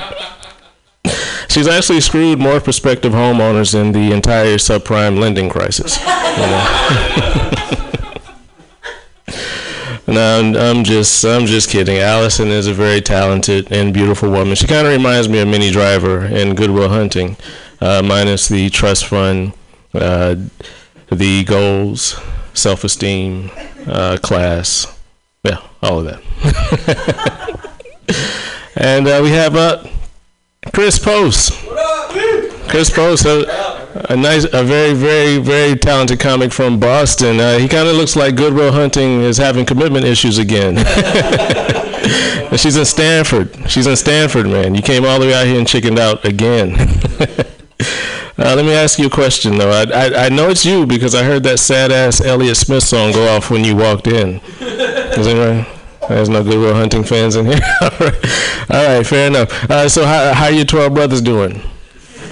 she's 1.50 1.68
actually 1.68 2.00
screwed 2.00 2.38
more 2.38 2.60
prospective 2.60 3.12
homeowners 3.12 3.72
than 3.72 3.92
the 3.92 4.12
entire 4.12 4.56
subprime 4.56 5.18
lending 5.18 5.48
crisis. 5.48 5.98
You 6.00 6.06
know? 6.46 6.92
no, 10.52 10.70
I'm 10.70 10.84
just 10.84 11.24
I'm 11.24 11.46
just 11.46 11.68
kidding. 11.70 11.98
Allison 11.98 12.48
is 12.48 12.66
a 12.66 12.74
very 12.74 13.00
talented 13.00 13.70
and 13.72 13.92
beautiful 13.92 14.30
woman. 14.30 14.54
She 14.54 14.66
kind 14.66 14.86
of 14.86 14.92
reminds 14.92 15.28
me 15.28 15.40
of 15.40 15.48
Minnie 15.48 15.70
Driver 15.70 16.24
in 16.24 16.54
Good 16.54 16.70
Will 16.70 16.88
Hunting, 16.88 17.36
uh, 17.80 18.02
minus 18.02 18.48
the 18.48 18.70
trust 18.70 19.06
fund, 19.06 19.52
uh, 19.94 20.36
the 21.10 21.44
goals, 21.44 22.18
self-esteem, 22.54 23.50
uh, 23.86 24.16
class, 24.22 24.86
yeah, 25.44 25.58
all 25.82 25.98
of 26.00 26.04
that. 26.06 27.56
And 28.76 29.06
uh, 29.06 29.20
we 29.22 29.30
have 29.30 29.56
uh, 29.56 29.84
Chris 30.72 30.98
Post. 30.98 31.52
Chris 32.68 32.90
Post, 32.90 33.24
a, 33.24 34.12
a 34.12 34.16
nice, 34.16 34.44
a 34.44 34.62
very, 34.62 34.94
very, 34.94 35.38
very 35.38 35.76
talented 35.76 36.20
comic 36.20 36.52
from 36.52 36.78
Boston. 36.78 37.40
Uh, 37.40 37.58
he 37.58 37.66
kind 37.68 37.88
of 37.88 37.96
looks 37.96 38.14
like 38.14 38.36
Good 38.36 38.54
Will 38.54 38.72
Hunting 38.72 39.22
is 39.22 39.36
having 39.36 39.66
commitment 39.66 40.04
issues 40.04 40.38
again. 40.38 40.76
She's 42.56 42.76
in 42.76 42.84
Stanford. 42.84 43.70
She's 43.70 43.86
in 43.86 43.96
Stanford, 43.96 44.46
man. 44.46 44.74
You 44.74 44.82
came 44.82 45.04
all 45.04 45.18
the 45.18 45.26
way 45.26 45.34
out 45.34 45.46
here 45.46 45.58
and 45.58 45.66
chickened 45.66 45.98
out 45.98 46.24
again. 46.24 46.76
Uh, 48.38 48.54
let 48.56 48.64
me 48.64 48.72
ask 48.72 48.98
you 48.98 49.06
a 49.06 49.10
question, 49.10 49.58
though. 49.58 49.70
I, 49.70 49.82
I, 49.92 50.26
I 50.26 50.28
know 50.30 50.48
it's 50.48 50.64
you 50.64 50.86
because 50.86 51.14
I 51.14 51.22
heard 51.24 51.42
that 51.42 51.58
sad 51.58 51.92
ass 51.92 52.22
Elliott 52.22 52.56
Smith 52.56 52.82
song 52.82 53.12
go 53.12 53.28
off 53.28 53.50
when 53.50 53.64
you 53.64 53.76
walked 53.76 54.06
in. 54.06 54.40
Is 54.60 55.26
that 55.26 55.36
right? 55.36 55.79
There's 56.10 56.28
no 56.28 56.42
Good 56.42 56.58
Will 56.58 56.74
Hunting 56.74 57.04
fans 57.04 57.36
in 57.36 57.46
here. 57.46 57.60
all, 57.80 57.90
right. 58.00 58.70
all 58.70 58.96
right, 58.96 59.06
fair 59.06 59.28
enough. 59.28 59.70
Uh, 59.70 59.88
so, 59.88 60.04
how, 60.04 60.34
how 60.34 60.46
are 60.46 60.50
your 60.50 60.64
12 60.64 60.92
brothers 60.92 61.20
doing? 61.20 61.62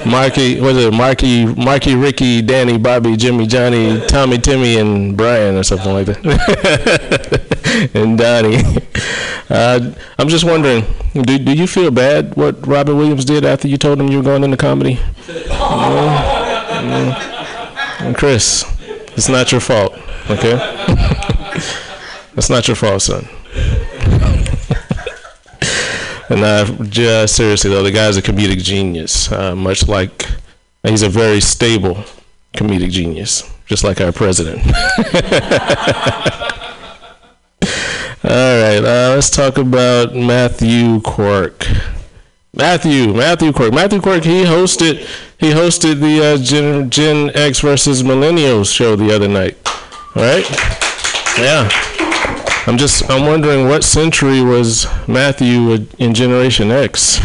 Marky, 0.05 0.61
was 0.61 0.77
it 0.77 0.93
Marky, 0.93 1.47
Marky, 1.47 1.95
Ricky, 1.95 2.43
Danny, 2.43 2.77
Bobby, 2.77 3.17
Jimmy, 3.17 3.47
Johnny, 3.47 4.05
Tommy, 4.07 4.39
Timmy, 4.39 4.79
and 4.79 5.17
Brian, 5.17 5.55
or 5.57 5.63
something 5.63 5.93
like 5.93 6.07
that, 6.07 7.91
and 7.95 8.19
Donnie. 8.19 8.63
Uh, 9.49 9.93
I'm 10.19 10.29
just 10.29 10.45
wondering, 10.45 10.85
do 11.15 11.39
do 11.39 11.53
you 11.53 11.67
feel 11.67 11.91
bad 11.91 12.35
what 12.37 12.67
Robert 12.67 12.95
Williams 12.97 13.25
did 13.25 13.45
after 13.45 13.69
you 13.69 13.77
told 13.77 14.01
him 14.01 14.09
you 14.09 14.19
were 14.19 14.25
going 14.25 14.43
into 14.45 14.57
comedy? 14.57 14.99
And 18.01 18.17
Chris, 18.17 18.65
it's 19.17 19.29
not 19.29 19.53
your 19.53 19.61
fault, 19.61 19.93
okay? 20.31 20.59
it's 22.37 22.51
not 22.51 22.67
your 22.69 22.77
fault, 22.77 23.03
son. 23.03 23.29
And 26.31 26.45
I 26.45 26.65
just 26.85 27.37
seriously 27.37 27.71
though, 27.71 27.83
the 27.83 27.91
guy's 27.91 28.17
a 28.17 28.23
comedic 28.23 28.63
genius. 28.63 29.31
Uh, 29.33 29.55
much 29.57 29.89
like 29.89 30.27
he's 30.83 31.03
a 31.03 31.09
very 31.09 31.41
stable 31.41 32.05
comedic 32.55 32.91
genius, 32.91 33.51
just 33.67 33.85
like 33.85 34.01
our 34.01 34.13
president. 34.13 34.61
All 38.25 38.61
right, 38.61 38.79
uh, 38.79 39.15
let's 39.15 39.31
talk 39.31 39.59
about 39.59 40.15
Matthew 40.15 41.01
Quirk. 41.01 41.67
Matthew, 42.53 43.15
Matthew 43.15 43.53
Quirk, 43.53 43.73
Matthew 43.73 44.01
Quirk. 44.01 44.25
He 44.25 44.45
hosted, 44.45 44.99
he 45.39 45.53
hosted 45.53 46.01
the 46.01 46.35
uh, 46.35 46.37
Gen, 46.39 46.91
Gen 46.91 47.31
X 47.35 47.61
versus 47.61 48.03
Millennials 48.03 48.75
show 48.75 48.97
the 48.97 49.15
other 49.15 49.29
night. 49.29 49.57
All 50.17 50.23
right, 50.23 50.45
yeah. 51.39 52.08
I'm 52.69 52.77
just, 52.77 53.09
I'm 53.11 53.25
wondering 53.25 53.67
what 53.67 53.83
century 53.83 54.43
was 54.43 54.87
Matthew 55.09 55.87
in 55.99 56.13
Generation 56.13 56.71
X? 56.71 57.17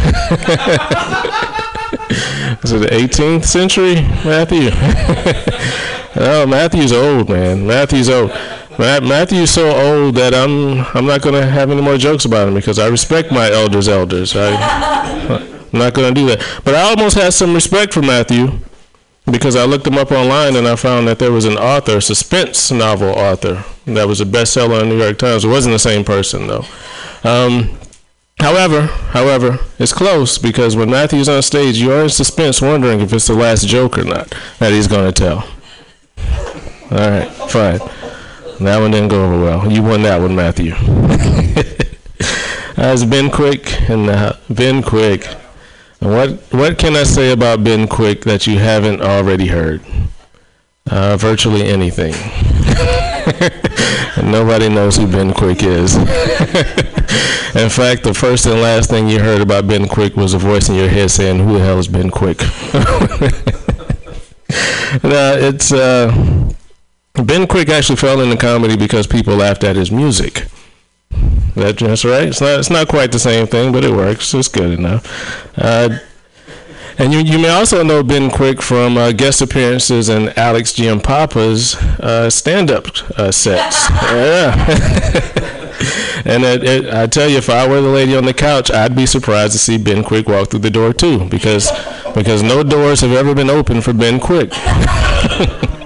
Is 2.64 2.72
it 2.72 2.78
the 2.78 2.88
18th 2.90 3.44
century, 3.44 3.96
Matthew? 4.24 4.70
oh, 6.16 6.46
Matthew's 6.46 6.94
old, 6.94 7.28
man. 7.28 7.66
Matthew's 7.66 8.08
old. 8.08 8.30
Matthew's 8.78 9.50
so 9.50 9.68
old 9.68 10.14
that 10.14 10.34
I'm 10.34 10.80
I'm 10.96 11.04
not 11.04 11.20
gonna 11.20 11.44
have 11.44 11.70
any 11.70 11.82
more 11.82 11.98
jokes 11.98 12.24
about 12.24 12.48
him 12.48 12.54
because 12.54 12.78
I 12.78 12.88
respect 12.88 13.30
my 13.30 13.50
elders' 13.50 13.86
elders. 13.86 14.34
I, 14.34 14.48
I'm 15.72 15.78
not 15.78 15.92
gonna 15.92 16.14
do 16.14 16.26
that. 16.28 16.40
But 16.64 16.74
I 16.74 16.80
almost 16.88 17.16
had 17.16 17.34
some 17.34 17.52
respect 17.52 17.92
for 17.92 18.00
Matthew 18.00 18.60
because 19.30 19.56
I 19.56 19.64
looked 19.64 19.86
him 19.86 19.96
up 19.96 20.12
online 20.12 20.56
and 20.56 20.68
I 20.68 20.76
found 20.76 21.08
that 21.08 21.18
there 21.18 21.32
was 21.32 21.46
an 21.46 21.56
author, 21.56 22.00
suspense 22.00 22.70
novel 22.70 23.08
author, 23.08 23.64
that 23.86 24.06
was 24.06 24.20
a 24.20 24.26
bestseller 24.26 24.82
in 24.82 24.88
the 24.88 24.94
New 24.94 25.02
York 25.02 25.18
Times. 25.18 25.44
It 25.44 25.48
wasn't 25.48 25.74
the 25.74 25.78
same 25.78 26.04
person 26.04 26.46
though. 26.46 26.64
Um, 27.24 27.78
however, 28.38 28.82
however, 28.82 29.58
it's 29.78 29.92
close 29.92 30.36
because 30.36 30.76
when 30.76 30.90
Matthew's 30.90 31.28
on 31.28 31.42
stage, 31.42 31.78
you 31.78 31.92
are 31.92 32.02
in 32.02 32.10
suspense, 32.10 32.60
wondering 32.60 33.00
if 33.00 33.12
it's 33.12 33.26
the 33.26 33.34
last 33.34 33.66
joke 33.66 33.98
or 33.98 34.04
not 34.04 34.34
that 34.58 34.72
he's 34.72 34.88
gonna 34.88 35.12
tell. 35.12 35.48
All 36.90 37.10
right, 37.10 37.30
fine. 37.48 37.78
That 38.60 38.78
one 38.78 38.90
didn't 38.90 39.08
go 39.08 39.24
over 39.24 39.42
well. 39.42 39.72
You 39.72 39.82
won 39.82 40.02
that 40.02 40.20
one, 40.20 40.36
Matthew. 40.36 40.74
As 42.76 43.04
Ben 43.04 43.30
Quick 43.30 43.88
and 43.88 44.10
uh, 44.10 44.34
Ben 44.50 44.82
Quick. 44.82 45.26
What 46.04 46.32
what 46.52 46.76
can 46.76 46.96
I 46.96 47.04
say 47.04 47.32
about 47.32 47.64
Ben 47.64 47.88
Quick 47.88 48.24
that 48.24 48.46
you 48.46 48.58
haven't 48.58 49.00
already 49.00 49.46
heard? 49.46 49.80
Uh, 50.90 51.16
virtually 51.16 51.62
anything. 51.62 52.12
nobody 54.22 54.68
knows 54.68 54.98
who 54.98 55.06
Ben 55.06 55.32
Quick 55.32 55.62
is. 55.62 55.96
in 55.96 57.70
fact, 57.70 58.02
the 58.02 58.12
first 58.14 58.44
and 58.44 58.60
last 58.60 58.90
thing 58.90 59.08
you 59.08 59.18
heard 59.18 59.40
about 59.40 59.66
Ben 59.66 59.88
Quick 59.88 60.14
was 60.14 60.34
a 60.34 60.38
voice 60.38 60.68
in 60.68 60.74
your 60.74 60.90
head 60.90 61.10
saying, 61.10 61.38
"Who 61.38 61.54
the 61.54 61.60
hell 61.60 61.78
is 61.78 61.88
Ben 61.88 62.10
Quick?" 62.10 62.36
it's. 65.02 65.72
Uh, 65.72 66.52
Ben 67.14 67.46
Quick 67.46 67.70
actually 67.70 67.96
fell 67.96 68.20
into 68.20 68.36
comedy 68.36 68.76
because 68.76 69.06
people 69.06 69.36
laughed 69.36 69.64
at 69.64 69.76
his 69.76 69.90
music. 69.90 70.48
That, 71.54 71.78
that's 71.78 72.04
right. 72.04 72.28
It's 72.28 72.40
not. 72.40 72.58
It's 72.58 72.70
not 72.70 72.88
quite 72.88 73.12
the 73.12 73.18
same 73.18 73.46
thing, 73.46 73.72
but 73.72 73.84
it 73.84 73.92
works. 73.92 74.34
It's 74.34 74.48
good 74.48 74.78
enough. 74.78 75.06
Uh, 75.56 75.98
and 76.98 77.12
you, 77.12 77.20
you 77.20 77.38
may 77.38 77.48
also 77.48 77.82
know 77.82 78.02
Ben 78.02 78.30
Quick 78.30 78.62
from 78.62 78.96
uh, 78.96 79.12
guest 79.12 79.40
appearances 79.40 80.08
in 80.08 80.28
Alex 80.36 80.72
Giampapa's 80.72 81.74
uh, 82.00 82.30
stand-up 82.30 82.86
uh, 83.18 83.32
sets. 83.32 83.90
yeah. 83.90 84.54
and 86.24 86.44
it, 86.44 86.62
it, 86.62 86.94
I 86.94 87.06
tell 87.06 87.28
you, 87.28 87.38
if 87.38 87.50
I 87.50 87.66
were 87.68 87.80
the 87.80 87.88
lady 87.88 88.16
on 88.16 88.24
the 88.24 88.34
couch, 88.34 88.70
I'd 88.70 88.94
be 88.94 89.06
surprised 89.06 89.52
to 89.54 89.58
see 89.58 89.76
Ben 89.76 90.04
Quick 90.04 90.28
walk 90.28 90.50
through 90.50 90.60
the 90.60 90.70
door 90.70 90.92
too, 90.92 91.28
because 91.28 91.70
because 92.14 92.44
no 92.44 92.62
doors 92.62 93.00
have 93.00 93.12
ever 93.12 93.34
been 93.34 93.50
opened 93.50 93.82
for 93.82 93.92
Ben 93.92 94.20
Quick. 94.20 94.52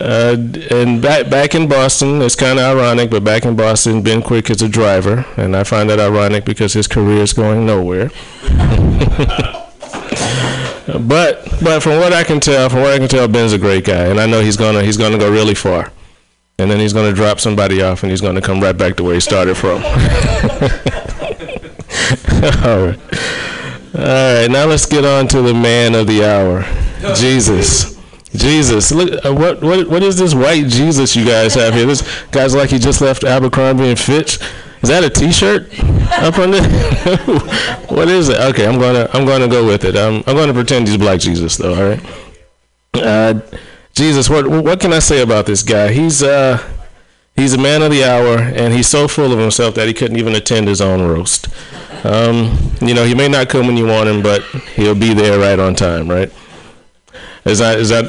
Uh, 0.00 0.36
and 0.70 1.02
back 1.02 1.28
back 1.28 1.54
in 1.54 1.68
Boston, 1.68 2.22
it's 2.22 2.34
kind 2.34 2.58
of 2.58 2.64
ironic, 2.64 3.10
but 3.10 3.22
back 3.22 3.44
in 3.44 3.54
Boston, 3.54 4.02
Ben 4.02 4.22
Quick 4.22 4.48
is 4.48 4.62
a 4.62 4.68
driver, 4.68 5.26
and 5.36 5.54
I 5.54 5.62
find 5.62 5.90
that 5.90 6.00
ironic 6.00 6.46
because 6.46 6.72
his 6.72 6.88
career 6.88 7.22
is 7.22 7.34
going 7.34 7.66
nowhere. 7.66 8.08
but 10.86 11.44
but 11.62 11.82
from 11.82 11.98
what 11.98 12.14
I 12.14 12.24
can 12.24 12.40
tell, 12.40 12.70
from 12.70 12.80
what 12.80 12.92
I 12.92 12.98
can 12.98 13.08
tell, 13.08 13.28
Ben's 13.28 13.52
a 13.52 13.58
great 13.58 13.84
guy, 13.84 14.06
and 14.06 14.18
I 14.18 14.24
know 14.26 14.40
he's 14.40 14.56
gonna 14.56 14.82
he's 14.82 14.96
gonna 14.96 15.18
go 15.18 15.30
really 15.30 15.54
far, 15.54 15.92
and 16.58 16.70
then 16.70 16.80
he's 16.80 16.94
gonna 16.94 17.12
drop 17.12 17.38
somebody 17.38 17.82
off, 17.82 18.02
and 18.02 18.10
he's 18.10 18.22
gonna 18.22 18.40
come 18.40 18.60
right 18.60 18.76
back 18.76 18.96
to 18.96 19.04
where 19.04 19.14
he 19.14 19.20
started 19.20 19.54
from. 19.56 19.82
All 22.64 22.86
right. 22.86 22.98
All 23.96 24.02
right, 24.02 24.50
now 24.50 24.64
let's 24.64 24.86
get 24.86 25.04
on 25.04 25.28
to 25.28 25.42
the 25.42 25.54
man 25.54 25.94
of 25.94 26.06
the 26.06 26.24
hour, 26.24 26.64
Jesus. 27.14 27.93
Jesus, 28.36 28.90
look 28.90 29.24
uh, 29.24 29.32
what 29.32 29.62
what 29.62 29.88
what 29.88 30.02
is 30.02 30.16
this 30.16 30.34
white 30.34 30.66
Jesus 30.66 31.14
you 31.14 31.24
guys 31.24 31.54
have 31.54 31.74
here? 31.74 31.86
This 31.86 32.02
guy's 32.32 32.54
like 32.54 32.70
he 32.70 32.78
just 32.78 33.00
left 33.00 33.22
Abercrombie 33.22 33.88
and 33.88 33.98
Fitch. 33.98 34.38
Is 34.82 34.88
that 34.90 35.04
a 35.04 35.08
T-shirt 35.08 35.68
up 36.20 36.36
under? 36.38 36.62
what 37.94 38.08
is 38.08 38.28
it? 38.28 38.38
Okay, 38.38 38.66
I'm 38.66 38.78
gonna 38.78 39.08
I'm 39.14 39.24
gonna 39.24 39.48
go 39.48 39.64
with 39.64 39.84
it. 39.84 39.96
I'm 39.96 40.16
I'm 40.26 40.36
gonna 40.36 40.52
pretend 40.52 40.88
he's 40.88 40.96
black 40.96 41.20
Jesus 41.20 41.56
though. 41.56 41.74
All 41.74 41.88
right. 41.88 42.00
Uh, 42.94 43.40
Jesus, 43.92 44.28
what 44.28 44.48
what 44.48 44.80
can 44.80 44.92
I 44.92 44.98
say 44.98 45.22
about 45.22 45.46
this 45.46 45.62
guy? 45.62 45.92
He's 45.92 46.22
uh 46.22 46.58
he's 47.36 47.54
a 47.54 47.58
man 47.58 47.82
of 47.82 47.92
the 47.92 48.04
hour, 48.04 48.38
and 48.38 48.74
he's 48.74 48.88
so 48.88 49.06
full 49.06 49.32
of 49.32 49.38
himself 49.38 49.76
that 49.76 49.86
he 49.86 49.94
couldn't 49.94 50.16
even 50.16 50.34
attend 50.34 50.66
his 50.66 50.80
own 50.80 51.02
roast. 51.02 51.48
Um, 52.04 52.72
you 52.80 52.94
know, 52.94 53.04
he 53.04 53.14
may 53.14 53.28
not 53.28 53.48
come 53.48 53.66
when 53.66 53.76
you 53.76 53.86
want 53.86 54.08
him, 54.08 54.22
but 54.22 54.42
he'll 54.74 54.94
be 54.94 55.14
there 55.14 55.38
right 55.38 55.58
on 55.58 55.74
time, 55.74 56.08
right? 56.08 56.30
Is 57.44 57.58
that 57.58 57.78
is 57.78 57.90
that 57.90 58.04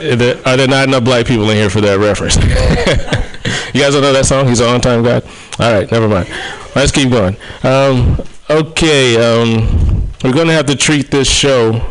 are 0.46 0.56
there 0.56 0.68
not 0.68 0.88
enough 0.88 1.04
black 1.04 1.26
people 1.26 1.50
in 1.50 1.58
here 1.58 1.70
for 1.70 1.82
that 1.82 2.00
reference? 2.00 2.36
you 3.74 3.82
guys 3.82 3.94
don't 3.94 4.02
know 4.02 4.14
that 4.14 4.26
song? 4.26 4.48
He's 4.48 4.62
an 4.62 4.68
on-time 4.68 5.04
God. 5.04 5.24
All 5.60 5.74
right, 5.74 5.92
never 5.92 6.08
mind. 6.08 6.30
Let's 6.76 6.92
keep 6.92 7.10
going. 7.10 7.36
Um, 7.64 8.22
okay, 8.50 9.16
um, 9.18 10.10
we're 10.24 10.34
going 10.34 10.48
to 10.48 10.54
have 10.54 10.66
to 10.68 10.76
treat 10.76 11.12
this 11.12 11.30
show 11.30 11.86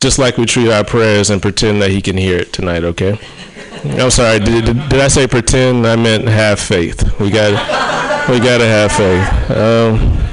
just 0.00 0.18
like 0.18 0.36
we 0.36 0.46
treat 0.46 0.70
our 0.70 0.84
prayers 0.84 1.30
and 1.30 1.40
pretend 1.40 1.80
that 1.82 1.90
He 1.90 2.02
can 2.02 2.16
hear 2.16 2.38
it 2.38 2.52
tonight. 2.52 2.84
Okay? 2.84 3.18
I'm 3.84 4.10
sorry. 4.10 4.38
Did, 4.38 4.66
did, 4.66 4.88
did 4.88 5.00
I 5.00 5.08
say 5.08 5.26
pretend? 5.26 5.86
I 5.86 5.96
meant 5.96 6.28
have 6.28 6.60
faith. 6.60 7.18
We 7.18 7.30
got 7.30 7.52
we 8.28 8.38
got 8.38 8.58
to 8.58 8.66
have 8.66 8.92
faith. 8.92 9.50
Um, 9.50 10.29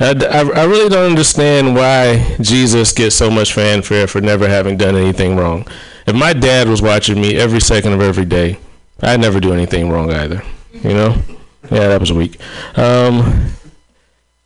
I, 0.00 0.14
I, 0.54 0.64
really 0.64 0.88
don't 0.88 1.10
understand 1.10 1.74
why 1.74 2.36
Jesus 2.40 2.92
gets 2.92 3.14
so 3.14 3.30
much 3.30 3.52
fanfare 3.52 4.06
for 4.06 4.20
never 4.20 4.48
having 4.48 4.76
done 4.76 4.96
anything 4.96 5.36
wrong. 5.36 5.66
If 6.06 6.14
my 6.14 6.32
dad 6.32 6.68
was 6.68 6.82
watching 6.82 7.20
me 7.20 7.36
every 7.36 7.60
second 7.60 7.92
of 7.92 8.00
every 8.00 8.24
day, 8.24 8.58
I'd 9.00 9.20
never 9.20 9.40
do 9.40 9.52
anything 9.52 9.90
wrong 9.90 10.12
either. 10.12 10.42
You 10.72 10.94
know? 10.94 11.22
Yeah, 11.70 11.88
that 11.88 12.00
was 12.00 12.12
weak. 12.12 12.40
Um, 12.76 13.52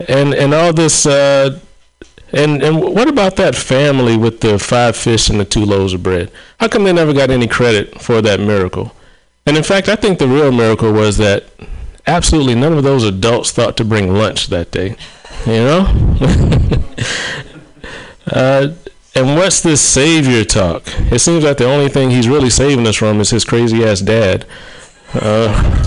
and 0.08 0.34
and 0.34 0.54
all 0.54 0.72
this. 0.72 1.06
Uh, 1.06 1.60
and 2.32 2.62
and 2.62 2.80
what 2.80 3.08
about 3.08 3.36
that 3.36 3.54
family 3.54 4.16
with 4.16 4.40
the 4.40 4.58
five 4.58 4.96
fish 4.96 5.30
and 5.30 5.40
the 5.40 5.44
two 5.44 5.64
loaves 5.64 5.94
of 5.94 6.02
bread? 6.02 6.30
How 6.58 6.68
come 6.68 6.84
they 6.84 6.92
never 6.92 7.12
got 7.12 7.30
any 7.30 7.46
credit 7.46 8.00
for 8.00 8.20
that 8.20 8.40
miracle? 8.40 8.94
And 9.46 9.56
in 9.56 9.62
fact, 9.62 9.88
I 9.88 9.96
think 9.96 10.18
the 10.18 10.28
real 10.28 10.52
miracle 10.52 10.92
was 10.92 11.18
that 11.18 11.44
absolutely 12.06 12.54
none 12.54 12.72
of 12.72 12.82
those 12.82 13.04
adults 13.04 13.52
thought 13.52 13.76
to 13.76 13.84
bring 13.84 14.12
lunch 14.12 14.48
that 14.48 14.70
day. 14.70 14.96
You 15.46 15.64
know? 15.64 15.86
uh, 18.32 18.74
and 19.14 19.36
what's 19.36 19.62
this 19.62 19.80
savior 19.80 20.44
talk? 20.44 20.82
It 21.12 21.20
seems 21.20 21.44
like 21.44 21.56
the 21.56 21.66
only 21.66 21.88
thing 21.88 22.10
he's 22.10 22.28
really 22.28 22.50
saving 22.50 22.86
us 22.86 22.96
from 22.96 23.20
is 23.20 23.30
his 23.30 23.44
crazy 23.44 23.84
ass 23.84 24.00
dad. 24.00 24.44
Uh, 25.14 25.84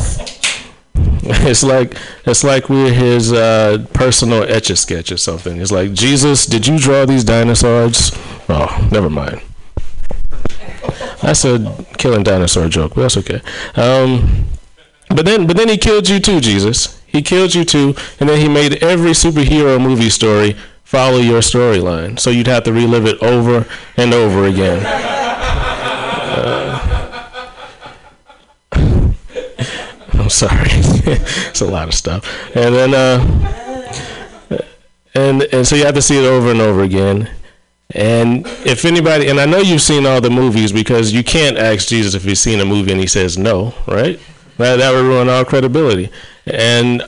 it's 0.95 1.61
like 1.61 1.95
it's 2.25 2.43
like 2.43 2.69
we're 2.69 2.93
his 2.93 3.31
uh, 3.31 3.85
personal 3.93 4.43
etch 4.43 4.69
a 4.69 4.75
sketch 4.75 5.11
or 5.11 5.17
something. 5.17 5.61
It's 5.61 5.71
like 5.71 5.93
Jesus, 5.93 6.45
did 6.45 6.65
you 6.65 6.79
draw 6.79 7.05
these 7.05 7.23
dinosaurs? 7.23 8.11
Oh, 8.47 8.89
never 8.91 9.09
mind. 9.09 9.41
That's 11.21 11.45
a 11.45 11.85
killing 11.97 12.23
dinosaur 12.23 12.69
joke, 12.69 12.95
but 12.95 13.01
that's 13.01 13.17
okay. 13.17 13.41
Um, 13.75 14.45
but 15.09 15.25
then, 15.25 15.45
but 15.45 15.57
then 15.57 15.67
he 15.69 15.77
killed 15.77 16.07
you 16.07 16.19
too, 16.19 16.39
Jesus. 16.39 16.98
He 17.11 17.21
killed 17.21 17.55
you 17.55 17.65
too, 17.65 17.95
and 18.19 18.29
then 18.29 18.39
he 18.39 18.47
made 18.47 18.83
every 18.83 19.11
superhero 19.11 19.81
movie 19.81 20.09
story 20.09 20.55
follow 20.83 21.17
your 21.19 21.39
storyline, 21.39 22.19
so 22.19 22.29
you'd 22.29 22.47
have 22.47 22.63
to 22.63 22.73
relive 22.73 23.05
it 23.05 23.21
over 23.21 23.67
and 23.97 24.13
over 24.13 24.45
again. 24.45 24.83
Uh, 26.35 26.79
I'm 30.13 30.29
sorry, 30.29 30.69
it's 30.71 31.61
a 31.61 31.67
lot 31.67 31.87
of 31.87 31.93
stuff, 31.93 32.55
and 32.55 32.73
then, 32.75 32.93
uh, 32.93 34.61
and 35.15 35.43
and 35.43 35.67
so 35.67 35.75
you 35.75 35.85
have 35.85 35.95
to 35.95 36.01
see 36.01 36.17
it 36.17 36.25
over 36.25 36.51
and 36.51 36.61
over 36.61 36.81
again. 36.81 37.29
And 37.95 38.45
if 38.65 38.85
anybody, 38.85 39.29
and 39.29 39.39
I 39.39 39.45
know 39.47 39.57
you've 39.57 39.81
seen 39.81 40.05
all 40.05 40.21
the 40.21 40.29
movies 40.29 40.71
because 40.71 41.11
you 41.11 41.23
can't 41.23 41.57
ask 41.57 41.87
Jesus 41.87 42.13
if 42.13 42.23
he's 42.23 42.39
seen 42.39 42.59
a 42.59 42.65
movie 42.65 42.91
and 42.91 43.01
he 43.01 43.07
says 43.07 43.35
no, 43.35 43.73
right? 43.87 44.19
That, 44.59 44.75
that 44.75 44.91
would 44.91 45.05
ruin 45.05 45.27
all 45.29 45.45
credibility. 45.45 46.11
And 46.45 47.03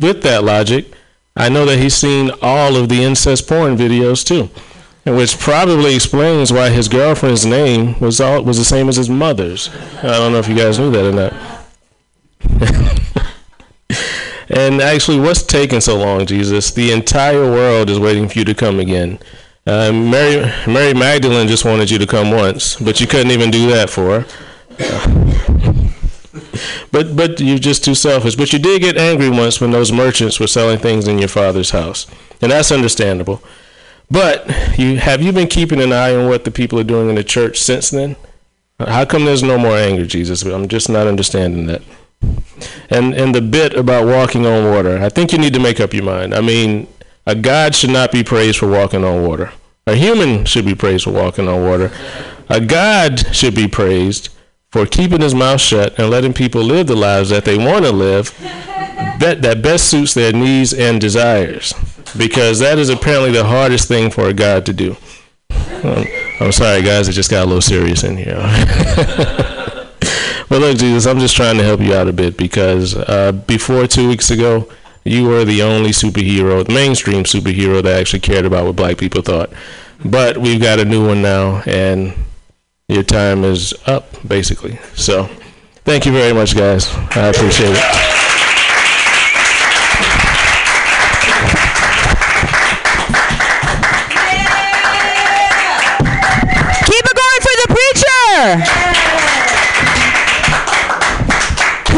with 0.00 0.22
that 0.22 0.42
logic, 0.42 0.86
I 1.36 1.48
know 1.48 1.64
that 1.64 1.78
he's 1.78 1.94
seen 1.94 2.32
all 2.42 2.74
of 2.74 2.88
the 2.88 3.04
incest 3.04 3.46
porn 3.46 3.76
videos 3.76 4.26
too, 4.26 4.50
which 5.10 5.38
probably 5.38 5.94
explains 5.94 6.52
why 6.52 6.70
his 6.70 6.88
girlfriend's 6.88 7.46
name 7.46 7.96
was 8.00 8.20
all 8.20 8.42
was 8.42 8.58
the 8.58 8.64
same 8.64 8.88
as 8.88 8.96
his 8.96 9.08
mother's. 9.08 9.70
I 9.98 10.18
don't 10.18 10.32
know 10.32 10.38
if 10.38 10.48
you 10.48 10.56
guys 10.56 10.80
knew 10.80 10.90
that 10.90 11.04
or 11.04 11.12
not. 11.12 11.32
and 14.48 14.80
actually, 14.80 15.20
what's 15.20 15.44
taking 15.44 15.80
so 15.80 15.96
long, 15.96 16.26
Jesus? 16.26 16.72
The 16.72 16.90
entire 16.90 17.44
world 17.44 17.90
is 17.90 18.00
waiting 18.00 18.28
for 18.28 18.40
you 18.40 18.44
to 18.44 18.54
come 18.54 18.80
again. 18.80 19.20
Uh, 19.68 19.92
Mary, 19.92 20.52
Mary 20.66 20.94
Magdalene 20.94 21.46
just 21.46 21.64
wanted 21.64 21.92
you 21.92 21.98
to 21.98 22.08
come 22.08 22.32
once, 22.32 22.74
but 22.74 23.00
you 23.00 23.06
couldn't 23.06 23.30
even 23.30 23.52
do 23.52 23.70
that 23.70 23.88
for 23.88 24.22
her. 24.22 24.26
But 26.92 27.16
but 27.16 27.40
you're 27.40 27.58
just 27.58 27.84
too 27.84 27.94
selfish. 27.94 28.36
But 28.36 28.52
you 28.52 28.58
did 28.58 28.82
get 28.82 28.96
angry 28.96 29.30
once 29.30 29.60
when 29.60 29.70
those 29.70 29.92
merchants 29.92 30.40
were 30.40 30.46
selling 30.46 30.78
things 30.78 31.08
in 31.08 31.18
your 31.18 31.28
father's 31.28 31.70
house, 31.70 32.06
and 32.40 32.52
that's 32.52 32.72
understandable. 32.72 33.42
But 34.10 34.46
you 34.78 34.98
have 34.98 35.22
you 35.22 35.32
been 35.32 35.48
keeping 35.48 35.80
an 35.80 35.92
eye 35.92 36.14
on 36.14 36.28
what 36.28 36.44
the 36.44 36.50
people 36.50 36.78
are 36.78 36.84
doing 36.84 37.08
in 37.08 37.16
the 37.16 37.24
church 37.24 37.60
since 37.60 37.90
then? 37.90 38.16
How 38.78 39.04
come 39.04 39.24
there's 39.24 39.42
no 39.42 39.58
more 39.58 39.76
anger, 39.76 40.04
Jesus? 40.06 40.42
I'm 40.42 40.68
just 40.68 40.88
not 40.88 41.06
understanding 41.06 41.66
that. 41.66 41.82
And 42.90 43.14
and 43.14 43.34
the 43.34 43.40
bit 43.40 43.74
about 43.74 44.06
walking 44.06 44.46
on 44.46 44.70
water, 44.70 44.98
I 44.98 45.08
think 45.08 45.32
you 45.32 45.38
need 45.38 45.54
to 45.54 45.60
make 45.60 45.80
up 45.80 45.92
your 45.92 46.04
mind. 46.04 46.34
I 46.34 46.40
mean, 46.40 46.86
a 47.26 47.34
God 47.34 47.74
should 47.74 47.90
not 47.90 48.12
be 48.12 48.22
praised 48.22 48.58
for 48.58 48.68
walking 48.68 49.04
on 49.04 49.26
water. 49.26 49.52
A 49.86 49.94
human 49.94 50.44
should 50.44 50.64
be 50.64 50.74
praised 50.74 51.04
for 51.04 51.12
walking 51.12 51.48
on 51.48 51.62
water. 51.62 51.90
A 52.48 52.60
God 52.60 53.34
should 53.34 53.54
be 53.54 53.66
praised 53.66 54.28
for 54.76 54.84
keeping 54.84 55.22
his 55.22 55.34
mouth 55.34 55.58
shut 55.58 55.98
and 55.98 56.10
letting 56.10 56.34
people 56.34 56.62
live 56.62 56.86
the 56.86 56.94
lives 56.94 57.30
that 57.30 57.46
they 57.46 57.56
want 57.56 57.82
to 57.82 57.90
live 57.90 58.36
that, 59.18 59.38
that 59.40 59.62
best 59.62 59.88
suits 59.90 60.12
their 60.12 60.34
needs 60.34 60.74
and 60.74 61.00
desires. 61.00 61.72
Because 62.14 62.58
that 62.58 62.78
is 62.78 62.90
apparently 62.90 63.30
the 63.30 63.44
hardest 63.44 63.88
thing 63.88 64.10
for 64.10 64.28
a 64.28 64.34
God 64.34 64.66
to 64.66 64.74
do. 64.74 64.94
Um, 65.82 66.04
I'm 66.40 66.52
sorry, 66.52 66.82
guys, 66.82 67.08
it 67.08 67.12
just 67.12 67.30
got 67.30 67.44
a 67.44 67.46
little 67.46 67.62
serious 67.62 68.04
in 68.04 68.18
here. 68.18 68.36
but 70.50 70.60
look, 70.60 70.76
Jesus, 70.76 71.06
I'm 71.06 71.20
just 71.20 71.36
trying 71.36 71.56
to 71.56 71.64
help 71.64 71.80
you 71.80 71.94
out 71.94 72.06
a 72.06 72.12
bit 72.12 72.36
because 72.36 72.94
uh, 72.94 73.32
before 73.32 73.86
two 73.86 74.06
weeks 74.06 74.30
ago, 74.30 74.70
you 75.04 75.26
were 75.26 75.46
the 75.46 75.62
only 75.62 75.90
superhero, 75.90 76.66
the 76.66 76.74
mainstream 76.74 77.24
superhero 77.24 77.82
that 77.82 77.98
actually 77.98 78.20
cared 78.20 78.44
about 78.44 78.66
what 78.66 78.76
black 78.76 78.98
people 78.98 79.22
thought. 79.22 79.50
But 80.04 80.36
we've 80.36 80.60
got 80.60 80.80
a 80.80 80.84
new 80.84 81.06
one 81.06 81.22
now, 81.22 81.62
and 81.64 82.12
your 82.88 83.02
time 83.02 83.42
is 83.42 83.74
up, 83.86 84.06
basically. 84.26 84.78
So 84.94 85.24
thank 85.84 86.06
you 86.06 86.12
very 86.12 86.32
much, 86.32 86.54
guys. 86.54 86.86
I 87.16 87.26
appreciate 87.28 87.72
it. 87.72 87.82
Keep 96.86 97.04
it 97.04 97.16
going 97.16 97.40
for 97.42 97.56
the 97.58 97.68
preacher. 97.74 98.36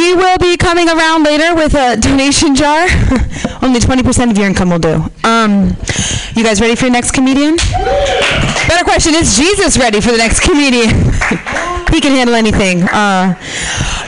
He 0.01 0.15
will 0.15 0.39
be 0.39 0.57
coming 0.57 0.89
around 0.89 1.25
later 1.25 1.55
with 1.55 1.75
a 1.75 1.99
donation 2.01 2.55
jar. 2.55 2.89
Only 3.63 3.81
20% 3.81 4.31
of 4.31 4.39
your 4.39 4.47
income 4.47 4.71
will 4.71 4.79
do. 4.79 5.05
Um, 5.25 5.77
you 6.35 6.45
guys 6.45 6.61
ready 6.61 6.77
for 6.77 6.85
your 6.87 6.93
next 6.93 7.11
comedian? 7.13 7.57
Better 8.69 8.85
question, 8.85 9.15
is 9.15 9.37
Jesus 9.37 9.79
ready 9.79 10.01
for 10.01 10.13
the 10.13 10.19
next 10.19 10.41
comedian? 10.41 10.91
he 11.91 12.01
can 12.01 12.13
handle 12.13 12.35
anything. 12.35 12.83
Uh, 12.83 13.35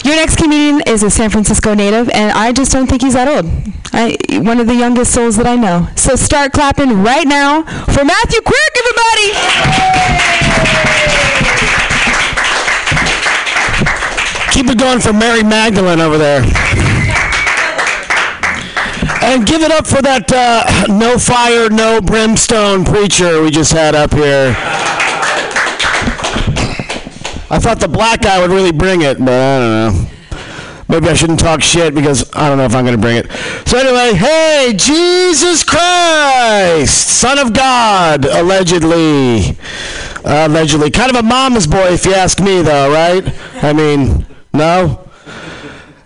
your 0.05 0.17
next 0.17 0.37
comedian 0.37 0.83
is 0.87 1.03
a 1.03 1.11
San 1.11 1.31
Francisco 1.31 1.75
native, 1.75 2.09
and 2.11 2.33
I 2.33 2.53
just 2.53 2.73
don't 2.73 2.87
think 2.87 3.03
he's 3.03 3.15
that 3.15 3.29
old. 3.29 3.51
I, 3.93 4.17
one 4.43 4.61
of 4.61 4.67
the 4.67 4.75
youngest 4.75 5.13
souls 5.13 5.37
that 5.37 5.47
I 5.47 5.57
know. 5.57 5.89
So 5.97 6.15
start 6.15 6.53
clapping 6.53 7.03
right 7.03 7.27
now 7.27 7.63
for 7.87 8.05
Matthew 8.05 8.41
Quirk, 8.41 8.73
everybody! 8.79 10.31
Keep 14.53 14.71
it 14.71 14.79
going 14.79 15.01
for 15.01 15.13
Mary 15.13 15.43
Magdalene 15.43 16.01
over 16.01 16.19
there. 16.19 16.43
And 19.31 19.47
give 19.47 19.63
it 19.63 19.71
up 19.71 19.87
for 19.87 20.03
that 20.03 20.33
uh, 20.33 20.87
no 20.89 21.17
fire, 21.17 21.71
no 21.71 22.01
brimstone 22.01 22.85
preacher 22.85 23.41
we 23.41 23.53
just 23.53 23.73
had 23.73 23.95
up 23.95 24.13
here. 24.13 24.57
I 27.49 27.61
thought 27.61 27.79
the 27.79 27.87
black 27.87 28.23
guy 28.23 28.41
would 28.41 28.51
really 28.51 28.73
bring 28.73 29.03
it, 29.03 29.21
but 29.21 29.29
I 29.29 29.59
don't 29.61 29.95
know. 29.95 30.11
Maybe 30.89 31.09
I 31.09 31.15
shouldn't 31.15 31.39
talk 31.39 31.63
shit 31.63 31.95
because 31.95 32.29
I 32.35 32.49
don't 32.49 32.59
know 32.59 32.65
if 32.65 32.75
I'm 32.75 32.85
going 32.85 32.97
to 32.97 33.01
bring 33.01 33.19
it. 33.19 33.31
So 33.69 33.79
anyway, 33.79 34.19
hey, 34.19 34.75
Jesus 34.77 35.63
Christ, 35.63 37.21
Son 37.21 37.39
of 37.39 37.53
God, 37.53 38.25
allegedly. 38.25 39.57
Uh, 40.25 40.49
allegedly. 40.51 40.91
Kind 40.91 41.09
of 41.09 41.17
a 41.17 41.23
mama's 41.23 41.69
boy, 41.69 41.93
if 41.93 42.05
you 42.05 42.15
ask 42.15 42.41
me, 42.41 42.63
though, 42.63 42.93
right? 42.93 43.23
I 43.63 43.73
mean, 43.73 44.27
no? 44.53 45.09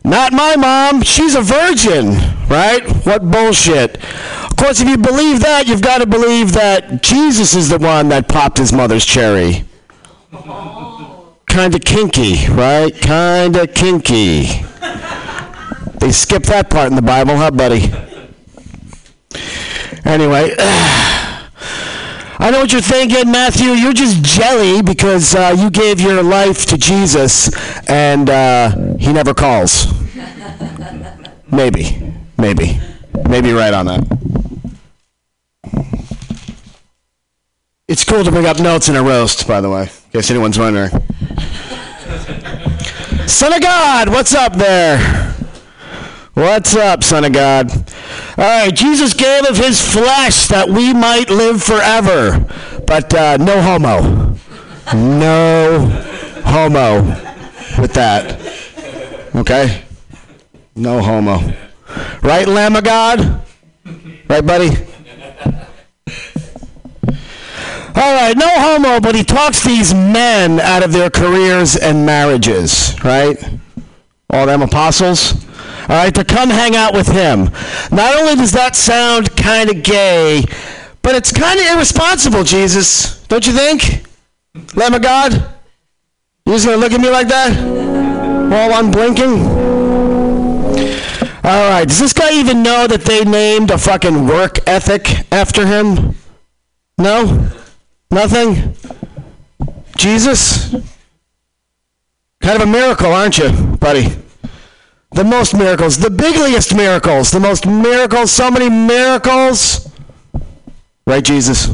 Not 0.05 0.35
my 0.35 0.55
mom. 0.57 1.03
She's 1.03 1.35
a 1.35 1.41
virgin, 1.41 2.11
right? 2.49 2.87
What 3.07 3.31
bullshit. 3.31 3.97
Of 4.45 4.57
course, 4.57 4.81
if 4.81 4.89
you 4.89 4.99
believe 4.99 5.41
that, 5.41 5.67
you've 5.67 5.81
got 5.81 5.99
to 5.99 6.07
believe 6.07 6.53
that 6.53 7.03
Jesus 7.03 7.55
is 7.55 7.71
the 7.71 7.79
one 7.79 8.11
that 8.11 8.29
popped 8.29 8.59
his 8.59 8.73
mother's 8.73 9.07
cherry. 9.07 9.65
Kind 11.47 11.75
of 11.75 11.81
kinky, 11.83 12.47
right? 12.51 12.95
Kind 13.01 13.57
of 13.57 13.73
kinky. 13.75 14.65
They 15.99 16.13
skip 16.13 16.43
that 16.45 16.69
part 16.69 16.91
in 16.91 16.97
the 16.97 17.03
Bible, 17.03 17.37
huh, 17.37 17.51
buddy? 17.51 17.91
Anyway. 20.05 20.55
I 22.45 22.51
know 22.51 22.61
what 22.61 22.73
you're 22.73 22.83
thinking, 22.83 23.31
Matthew. 23.31 23.71
You're 23.71 23.95
just 23.95 24.23
jelly 24.23 24.83
because 24.83 25.35
uh, 25.35 25.57
you 25.59 25.71
gave 25.71 25.99
your 25.99 26.23
life 26.23 26.67
to 26.67 26.77
Jesus 26.77 27.49
and 27.89 28.29
uh, 28.29 28.97
he 28.99 29.15
never 29.15 29.33
calls. 29.33 29.87
Maybe. 31.51 32.13
Maybe. 32.37 32.79
Maybe 33.31 33.53
right 33.53 33.73
on 33.73 33.87
that. 33.87 34.05
It's 37.89 38.05
cool 38.05 38.23
to 38.23 38.31
bring 38.31 38.45
up 38.45 38.61
notes 38.61 38.91
in 38.91 38.97
a 38.97 39.03
roast, 39.03 39.49
by 39.49 39.63
the 39.63 39.71
way, 39.71 39.85
in 39.85 40.11
case 40.13 40.31
anyone's 40.31 40.59
wondering. 40.59 40.91
Son 43.27 43.55
of 43.55 43.63
God, 43.63 44.11
what's 44.11 44.35
up 44.35 44.53
there? 44.53 45.34
What's 46.35 46.75
up, 46.75 47.05
Son 47.05 47.25
of 47.25 47.33
God? 47.33 47.71
All 48.37 48.45
right, 48.45 48.75
Jesus 48.75 49.15
gave 49.15 49.49
of 49.49 49.57
his 49.57 49.81
flesh 49.81 50.49
that 50.49 50.69
we 50.69 50.93
might 50.93 51.31
live 51.31 51.63
forever, 51.63 52.45
but 52.89 53.15
uh, 53.15 53.37
no 53.37 53.63
homo. 53.63 54.35
No 54.93 55.79
homo 56.45 57.03
with 57.81 57.93
that. 57.95 58.41
Okay? 59.37 59.85
No 60.75 61.01
homo. 61.01 61.39
Right, 62.21 62.49
Lamb 62.49 62.75
of 62.75 62.83
God? 62.83 63.45
Right, 64.27 64.45
buddy? 64.45 64.71
All 67.95 68.13
right, 68.13 68.37
no 68.37 68.49
homo, 68.49 68.99
but 68.99 69.15
he 69.15 69.23
talks 69.23 69.63
these 69.63 69.95
men 69.95 70.59
out 70.59 70.83
of 70.83 70.91
their 70.93 71.11
careers 71.11 71.77
and 71.77 72.05
marriages, 72.05 72.97
right? 73.05 73.37
All 74.31 74.47
them 74.47 74.63
apostles. 74.63 75.45
All 75.89 75.97
right, 75.97 76.15
to 76.15 76.25
come 76.25 76.49
hang 76.49 76.75
out 76.77 76.95
with 76.95 77.09
him. 77.09 77.51
Not 77.93 78.17
only 78.17 78.37
does 78.37 78.53
that 78.53 78.75
sound 78.75 79.37
kind 79.37 79.69
of 79.69 79.83
gay, 79.83 80.45
but 81.03 81.15
it's 81.15 81.31
kind 81.31 81.61
of 81.61 81.67
irresponsible, 81.67 82.43
Jesus. 82.43 83.23
Don't 83.27 83.47
you 83.47 83.53
think? 83.53 84.07
Lamb 84.75 84.95
of 84.95 85.03
God? 85.03 85.33
You're 86.47 86.57
just 86.57 86.65
gonna 86.65 86.79
look 86.79 86.93
at 86.93 87.01
me 87.01 87.11
like 87.11 87.29
that? 87.29 87.55
While 88.51 88.73
I'm 88.73 88.91
blinking? 88.91 89.45
All 91.45 91.69
right, 91.69 91.87
does 91.87 91.99
this 91.99 92.15
guy 92.15 92.33
even 92.33 92.63
know 92.63 92.87
that 92.87 93.03
they 93.03 93.23
named 93.23 93.71
a 93.71 93.77
fucking 93.77 94.27
work 94.27 94.67
ethic 94.67 95.31
after 95.31 95.67
him? 95.67 96.15
No? 96.97 97.51
Nothing? 98.11 98.75
Jesus? 99.99 100.71
Kind 102.41 102.63
of 102.63 102.69
a 102.69 102.71
miracle, 102.71 103.13
aren't 103.13 103.37
you, 103.37 103.51
buddy? 103.79 104.24
The 105.15 105.23
most 105.25 105.55
miracles, 105.55 105.97
the 105.97 106.11
bigliest 106.11 106.75
miracles, 106.75 107.31
the 107.31 107.39
most 107.39 107.67
miracles, 107.67 108.33
so 108.33 108.51
many 108.51 108.69
miracles. 108.69 109.89
Right, 111.07 111.25
Jesus? 111.25 111.69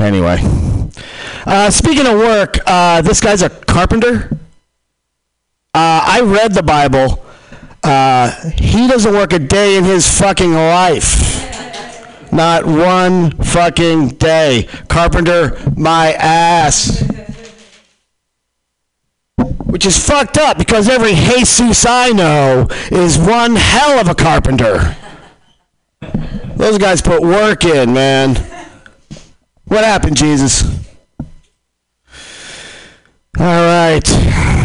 Anyway. 0.00 0.40
Uh, 1.46 1.70
speaking 1.70 2.06
of 2.06 2.18
work, 2.18 2.58
uh, 2.66 3.00
this 3.02 3.20
guy's 3.20 3.42
a 3.42 3.48
carpenter. 3.48 4.28
Uh, 5.72 6.02
I 6.04 6.20
read 6.24 6.52
the 6.54 6.64
Bible. 6.64 7.24
Uh, 7.84 8.30
he 8.56 8.88
doesn't 8.88 9.12
work 9.12 9.32
a 9.32 9.38
day 9.38 9.76
in 9.76 9.84
his 9.84 10.18
fucking 10.18 10.52
life. 10.52 12.32
Not 12.32 12.66
one 12.66 13.30
fucking 13.30 14.08
day. 14.16 14.68
Carpenter, 14.88 15.56
my 15.76 16.12
ass. 16.14 17.04
Which 19.38 19.86
is 19.86 19.98
fucked 19.98 20.38
up 20.38 20.58
because 20.58 20.88
every 20.88 21.14
Jesus 21.14 21.84
I 21.86 22.10
know 22.10 22.68
is 22.90 23.18
one 23.18 23.56
hell 23.56 23.98
of 23.98 24.08
a 24.08 24.14
carpenter. 24.14 24.96
Those 26.56 26.78
guys 26.78 27.02
put 27.02 27.22
work 27.22 27.64
in, 27.64 27.92
man. 27.92 28.36
What 29.64 29.84
happened, 29.84 30.16
Jesus? 30.16 30.62
All 33.38 33.66
right. 33.66 34.60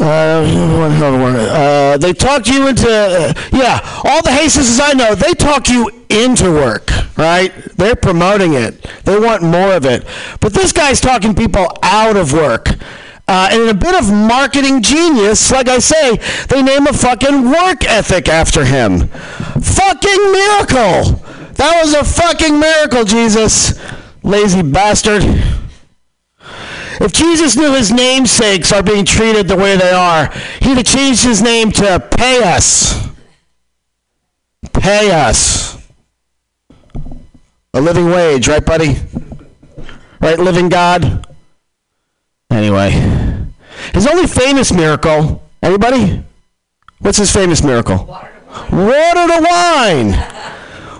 Uh, 0.00 0.04
uh, 0.04 1.98
they 1.98 2.12
talked 2.12 2.48
you 2.48 2.68
into, 2.68 2.88
uh, 2.88 3.32
yeah, 3.52 3.80
all 4.04 4.22
the 4.22 4.30
Jesuses 4.30 4.80
I 4.82 4.92
know, 4.92 5.14
they 5.14 5.32
talk 5.32 5.68
you 5.68 5.90
into 6.08 6.50
work, 6.50 6.90
right? 7.16 7.52
They're 7.76 7.96
promoting 7.96 8.54
it. 8.54 8.82
They 9.04 9.18
want 9.18 9.42
more 9.42 9.74
of 9.74 9.84
it. 9.84 10.06
But 10.40 10.54
this 10.54 10.72
guy's 10.72 11.00
talking 11.00 11.34
people 11.34 11.66
out 11.82 12.16
of 12.16 12.32
work. 12.32 12.68
Uh, 13.28 13.48
and 13.50 13.62
in 13.62 13.68
a 13.68 13.74
bit 13.74 13.94
of 13.96 14.12
marketing 14.12 14.82
genius, 14.82 15.50
like 15.50 15.68
I 15.68 15.78
say, 15.78 16.16
they 16.48 16.62
name 16.62 16.86
a 16.86 16.92
fucking 16.92 17.50
work 17.50 17.84
ethic 17.84 18.28
after 18.28 18.64
him. 18.64 19.08
Fucking 19.08 20.32
miracle! 20.32 21.22
That 21.54 21.80
was 21.82 21.94
a 21.94 22.04
fucking 22.04 22.60
miracle, 22.60 23.04
Jesus. 23.04 23.80
Lazy 24.22 24.62
bastard. 24.62 25.22
If 27.00 27.12
Jesus 27.12 27.56
knew 27.56 27.72
his 27.72 27.92
namesakes 27.92 28.72
are 28.72 28.82
being 28.82 29.04
treated 29.04 29.48
the 29.48 29.56
way 29.56 29.76
they 29.76 29.92
are, 29.92 30.30
he'd 30.60 30.76
have 30.76 30.86
changed 30.86 31.24
his 31.24 31.42
name 31.42 31.70
to 31.72 32.00
Pay 32.16 32.42
Us. 32.42 33.08
Pay 34.72 35.10
Us. 35.10 35.76
A 37.74 37.80
living 37.80 38.06
wage, 38.06 38.48
right, 38.48 38.64
buddy? 38.64 38.96
Right, 40.20 40.38
living 40.38 40.68
God? 40.68 41.26
Anyway, 42.50 42.90
his 43.92 44.06
only 44.06 44.26
famous 44.26 44.72
miracle, 44.72 45.42
anybody? 45.62 46.24
What's 47.00 47.18
his 47.18 47.30
famous 47.30 47.62
miracle? 47.62 48.06
Water 48.06 49.26
to 49.26 49.46
wine. 49.46 50.55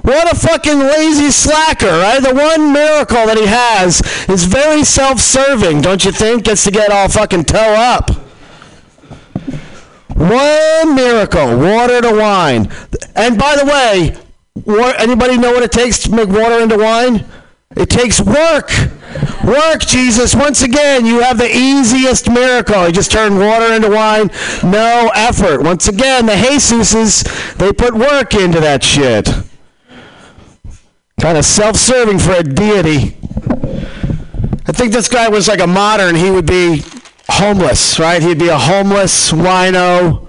What 0.07 0.33
a 0.33 0.37
fucking 0.37 0.79
lazy 0.79 1.33
slacker, 1.33 1.89
right? 1.89 2.23
The 2.23 2.33
one 2.33 2.73
miracle 2.73 3.27
that 3.27 3.37
he 3.37 3.47
has 3.47 4.01
is 4.29 4.45
very 4.45 4.85
self-serving, 4.85 5.81
don't 5.81 6.05
you 6.05 6.13
think? 6.13 6.45
Gets 6.45 6.63
to 6.63 6.71
get 6.71 6.93
all 6.93 7.09
fucking 7.09 7.45
toe 7.45 7.75
up. 7.75 8.11
One 10.15 10.95
miracle, 10.95 11.59
water 11.59 12.01
to 12.03 12.13
wine. 12.15 12.71
And 13.17 13.37
by 13.37 13.57
the 13.57 13.67
way, 13.67 14.17
anybody 14.97 15.39
know 15.39 15.51
what 15.51 15.65
it 15.65 15.73
takes 15.73 15.99
to 16.05 16.13
make 16.13 16.29
water 16.29 16.61
into 16.61 16.79
wine? 16.79 17.27
It 17.77 17.91
takes 17.91 18.21
work. 18.21 18.71
Work, 19.45 19.81
Jesus. 19.81 20.37
Once 20.37 20.63
again, 20.63 21.05
you 21.05 21.19
have 21.19 21.37
the 21.37 21.51
easiest 21.53 22.31
miracle. 22.31 22.87
You 22.87 22.93
just 22.93 23.11
turn 23.11 23.41
water 23.41 23.75
into 23.75 23.91
wine. 23.91 24.31
No 24.63 25.11
effort. 25.17 25.63
Once 25.63 25.89
again, 25.89 26.27
the 26.27 26.35
Jesuses, 26.35 27.57
they 27.57 27.73
put 27.73 27.93
work 27.93 28.35
into 28.35 28.61
that 28.61 28.85
shit. 28.85 29.29
Kind 31.21 31.39
of 31.39 31.45
self-serving 31.45 32.19
for 32.19 32.33
a 32.33 32.43
deity. 32.43 33.17
I 34.69 34.73
think 34.73 34.93
this 34.93 35.09
guy 35.09 35.29
was 35.29 35.49
like 35.49 35.61
a 35.61 35.67
modern. 35.67 36.15
He 36.15 36.31
would 36.31 36.47
be 36.47 36.83
homeless, 37.29 37.99
right? 37.99 38.23
He'd 38.23 38.39
be 38.39 38.49
a 38.49 38.59
homeless 38.59 39.33
wino, 39.33 40.29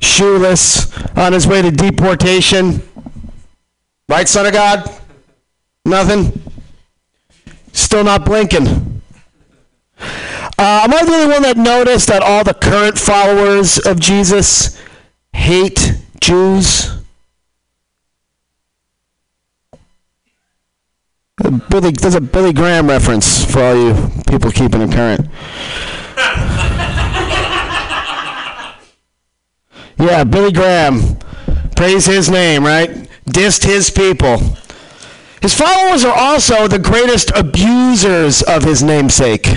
shoeless, 0.00 0.94
on 1.16 1.32
his 1.32 1.46
way 1.46 1.62
to 1.62 1.70
deportation. 1.70 2.82
Right, 4.08 4.28
son 4.28 4.46
of 4.46 4.52
God? 4.52 4.90
Nothing? 5.84 6.42
Still 7.72 8.04
not 8.04 8.24
blinking. 8.24 8.66
Uh, 10.58 10.82
am 10.84 10.92
I 10.92 11.04
the 11.04 11.12
only 11.12 11.32
one 11.32 11.42
that 11.42 11.56
noticed 11.56 12.08
that 12.08 12.22
all 12.22 12.44
the 12.44 12.54
current 12.54 12.98
followers 12.98 13.78
of 13.78 13.98
Jesus 13.98 14.80
hate 15.32 15.94
Jews? 16.20 16.99
Billy, 21.70 21.92
there's 21.92 22.14
a 22.14 22.20
Billy 22.20 22.52
Graham 22.52 22.88
reference 22.88 23.44
for 23.50 23.62
all 23.62 23.74
you 23.74 23.94
people 24.26 24.50
keeping 24.50 24.82
it 24.82 24.92
current. 24.92 25.20
yeah, 29.98 30.24
Billy 30.24 30.52
Graham. 30.52 31.16
Praise 31.76 32.04
his 32.04 32.28
name, 32.28 32.62
right? 32.64 32.90
Dissed 33.24 33.64
his 33.64 33.88
people. 33.88 34.38
His 35.40 35.54
followers 35.54 36.04
are 36.04 36.14
also 36.14 36.68
the 36.68 36.78
greatest 36.78 37.30
abusers 37.34 38.42
of 38.42 38.62
his 38.64 38.82
namesake, 38.82 39.48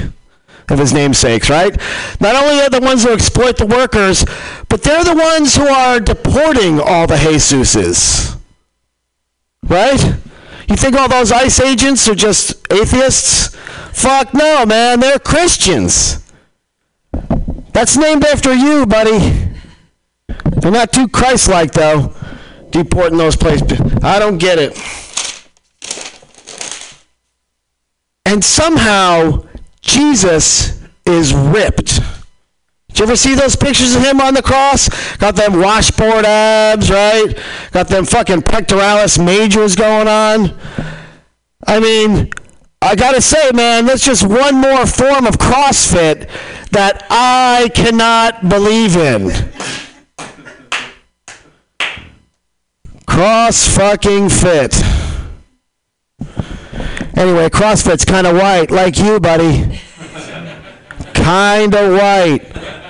of 0.69 0.80
his 0.80 0.93
namesakes, 0.93 1.50
right? 1.50 1.76
Not 2.22 2.41
only 2.41 2.62
are 2.62 2.69
the 2.69 2.80
ones 2.80 3.04
who 3.04 3.12
exploit 3.12 3.58
the 3.58 3.65
workers, 3.65 4.24
but 4.69 4.84
they're 4.84 5.04
the 5.04 5.15
ones 5.15 5.56
who 5.56 5.67
are 5.67 6.00
deporting 6.00 6.80
all 6.80 7.08
the 7.08 7.15
Jesuses. 7.15 8.39
Right? 9.67 10.15
You 10.67 10.76
think 10.76 10.95
all 10.95 11.10
those 11.10 11.32
ICE 11.32 11.60
agents 11.60 12.08
are 12.08 12.15
just 12.15 12.71
atheists? 12.71 13.56
Fuck 13.91 14.34
no, 14.34 14.65
man. 14.65 14.99
They're 14.99 15.19
Christians. 15.19 16.19
That's 17.73 17.97
named 17.97 18.23
after 18.23 18.54
you, 18.54 18.86
buddy. 18.86 19.49
They're 20.58 20.71
not 20.71 20.93
too 20.93 21.08
Christ-like, 21.08 21.73
though, 21.73 22.13
deporting 22.69 23.17
those 23.17 23.36
places. 23.36 23.80
I 24.04 24.19
don't 24.19 24.38
get 24.38 24.58
it. 24.60 24.78
And 28.26 28.43
somehow, 28.43 29.45
Jesus 29.82 30.82
is 31.06 31.34
ripped. 31.34 31.99
Did 32.93 32.99
you 32.99 33.06
ever 33.06 33.15
see 33.15 33.34
those 33.34 33.56
pictures 33.56 33.95
of 33.95 34.03
him 34.03 34.21
on 34.21 34.36
the 34.36 34.43
cross? 34.43 34.88
Got 35.17 35.36
them 35.36 35.60
washboard 35.60 36.25
abs, 36.25 36.91
right? 36.91 37.36
Got 37.71 37.88
them 37.88 38.06
fucking 38.06 38.43
pectoralis 38.43 39.17
majors 39.17 39.75
going 39.75 40.08
on. 40.08 40.56
I 41.65 41.79
mean, 41.79 42.29
I 42.84 42.93
gotta 42.93 43.19
say, 43.19 43.49
man, 43.51 43.88
that's 43.88 44.06
just 44.06 44.21
one 44.21 44.62
more 44.62 44.86
form 44.86 45.25
of 45.25 45.39
CrossFit 45.39 46.29
that 46.69 47.08
I 47.10 47.71
cannot 47.73 48.47
believe 48.47 48.95
in. 48.95 49.32
Cross 53.08 53.75
fucking 53.75 54.29
fit. 54.29 54.75
Anyway, 57.17 57.49
CrossFit's 57.49 58.06
kind 58.06 58.27
of 58.27 58.36
white, 58.36 58.69
like 58.69 58.99
you, 58.99 59.19
buddy. 59.19 59.82
kind 61.15 61.73
of 61.73 61.93
white. 61.93 62.83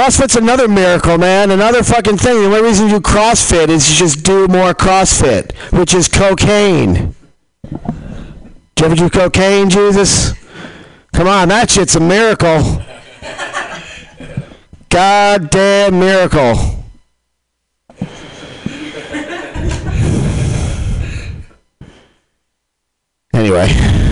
CrossFit's 0.00 0.36
another 0.36 0.66
miracle, 0.66 1.18
man. 1.18 1.50
Another 1.50 1.82
fucking 1.82 2.16
thing. 2.16 2.38
The 2.38 2.46
only 2.46 2.62
reason 2.62 2.86
you 2.86 2.92
do 2.92 3.00
CrossFit 3.00 3.68
is 3.68 3.90
you 3.90 3.96
just 3.96 4.24
do 4.24 4.48
more 4.48 4.72
CrossFit, 4.72 5.52
which 5.78 5.92
is 5.92 6.08
cocaine. 6.08 7.14
Did 7.70 8.78
you 8.78 8.86
ever 8.86 8.94
do 8.94 9.10
cocaine, 9.10 9.68
Jesus? 9.68 10.32
Come 11.12 11.28
on, 11.28 11.48
that 11.48 11.68
shit's 11.68 11.96
a 11.96 12.00
miracle. 12.00 12.82
Goddamn 14.88 16.00
miracle. 16.00 16.82
Anyway. 23.34 24.09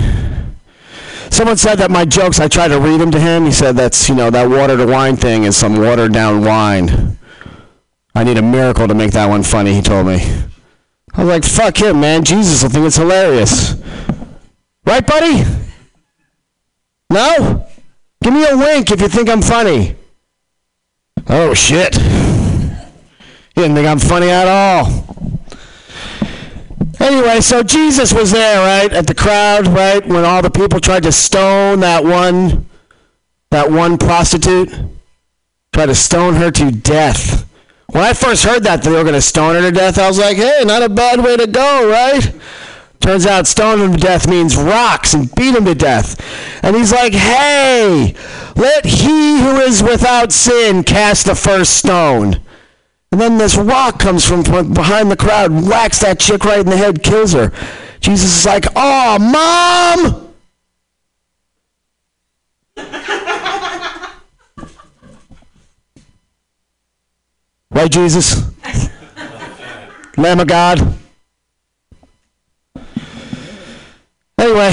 Someone 1.39 1.57
said 1.57 1.77
that 1.77 1.93
my 1.93 2.05
jokes, 2.05 2.41
I 2.41 2.49
tried 2.49 2.69
to 2.75 2.81
read 2.81 3.01
them 3.01 3.13
to 3.13 3.21
him. 3.21 3.45
He 3.45 3.53
said 3.53 3.77
that's, 3.77 4.09
you 4.09 4.17
know, 4.17 4.29
that 4.29 4.51
water 4.51 4.77
to 4.77 4.85
wine 4.85 5.15
thing 5.15 5.45
is 5.45 5.57
some 5.57 5.77
watered 5.77 6.13
down 6.13 6.43
wine. 6.43 7.17
I 8.13 8.25
need 8.25 8.39
a 8.39 8.43
miracle 8.43 8.89
to 8.89 8.95
make 8.97 9.13
that 9.13 9.29
one 9.29 9.45
funny, 9.45 9.73
he 9.73 9.81
told 9.81 10.09
me. 10.09 10.17
I 11.15 11.23
was 11.23 11.29
like, 11.29 11.45
fuck 11.45 11.77
him, 11.77 12.01
man. 12.01 12.25
Jesus 12.25 12.65
will 12.65 12.71
think 12.71 12.87
it's 12.87 12.97
hilarious. 12.97 13.77
Right, 14.85 15.07
buddy? 15.07 15.45
No? 17.09 17.69
Give 18.21 18.35
me 18.35 18.45
a 18.45 18.57
wink 18.57 18.91
if 18.91 19.01
you 19.01 19.07
think 19.07 19.29
I'm 19.29 19.41
funny. 19.41 19.95
Oh, 21.29 21.55
shit. 21.55 21.95
You 21.95 23.63
didn't 23.63 23.77
think 23.77 23.87
I'm 23.87 24.01
funny 24.01 24.31
at 24.31 24.49
all. 24.49 25.05
Anyway, 27.09 27.41
so 27.41 27.63
Jesus 27.63 28.13
was 28.13 28.33
there, 28.33 28.59
right, 28.59 28.93
at 28.93 29.07
the 29.07 29.15
crowd, 29.15 29.67
right, 29.67 30.07
when 30.07 30.27
all 30.27 30.43
the 30.43 30.51
people 30.51 30.79
tried 30.79 31.05
to 31.05 31.11
stone 31.11 31.81
that 31.81 32.05
one, 32.05 32.69
that 33.51 33.71
one 33.71 33.97
prostitute, 33.97 34.69
tried 35.73 35.87
to 35.87 35.95
stone 35.95 36.35
her 36.35 36.51
to 36.51 36.71
death. 36.71 37.49
When 37.87 38.05
I 38.05 38.13
first 38.13 38.45
heard 38.45 38.63
that 38.65 38.83
they 38.83 38.91
were 38.91 39.05
going 39.05 39.15
to 39.15 39.23
stone 39.23 39.55
her 39.55 39.63
to 39.63 39.71
death, 39.71 39.97
I 39.97 40.07
was 40.07 40.19
like, 40.19 40.37
hey, 40.37 40.61
not 40.67 40.83
a 40.83 40.91
bad 40.91 41.25
way 41.25 41.39
to 41.39 41.47
go, 41.47 41.91
right? 41.91 42.31
Turns 43.01 43.25
out 43.25 43.47
stone 43.47 43.81
him 43.81 43.93
to 43.93 43.99
death 43.99 44.29
means 44.29 44.55
rocks 44.55 45.15
and 45.15 45.35
beat 45.35 45.55
him 45.55 45.65
to 45.65 45.75
death. 45.75 46.21
And 46.63 46.77
he's 46.77 46.93
like, 46.93 47.15
hey, 47.15 48.15
let 48.55 48.85
he 48.85 49.41
who 49.41 49.61
is 49.61 49.83
without 49.83 50.31
sin 50.31 50.85
cast 50.85 51.25
the 51.25 51.35
first 51.35 51.79
stone. 51.79 52.43
And 53.11 53.21
then 53.21 53.39
this 53.39 53.57
rock 53.57 53.99
comes 53.99 54.25
from 54.25 54.43
behind 54.43 55.11
the 55.11 55.17
crowd, 55.17 55.51
whacks 55.51 55.99
that 56.01 56.21
chick 56.21 56.45
right 56.45 56.61
in 56.61 56.67
the 56.67 56.77
head, 56.77 57.03
kills 57.03 57.33
her. 57.33 57.53
Jesus 58.01 58.39
is 58.39 58.47
like, 58.47 58.67
oh, 58.77 59.19
mom! 59.19 60.35
right, 67.71 67.91
Jesus? 67.91 68.43
Lamb 70.17 70.39
of 70.41 70.47
God? 70.47 70.95
Anyway, 74.39 74.73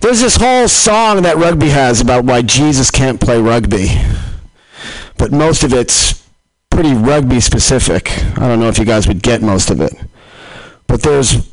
there's 0.00 0.20
this 0.20 0.36
whole 0.36 0.68
song 0.68 1.22
that 1.22 1.36
rugby 1.36 1.70
has 1.70 2.00
about 2.00 2.24
why 2.24 2.42
Jesus 2.42 2.90
can't 2.90 3.20
play 3.20 3.40
rugby 3.40 3.88
but 5.22 5.30
most 5.30 5.62
of 5.62 5.72
it's 5.72 6.26
pretty 6.68 6.92
rugby 6.94 7.38
specific. 7.38 8.10
I 8.36 8.48
don't 8.48 8.58
know 8.58 8.66
if 8.66 8.76
you 8.76 8.84
guys 8.84 9.06
would 9.06 9.22
get 9.22 9.40
most 9.40 9.70
of 9.70 9.80
it. 9.80 9.94
But 10.88 11.02
there's 11.02 11.48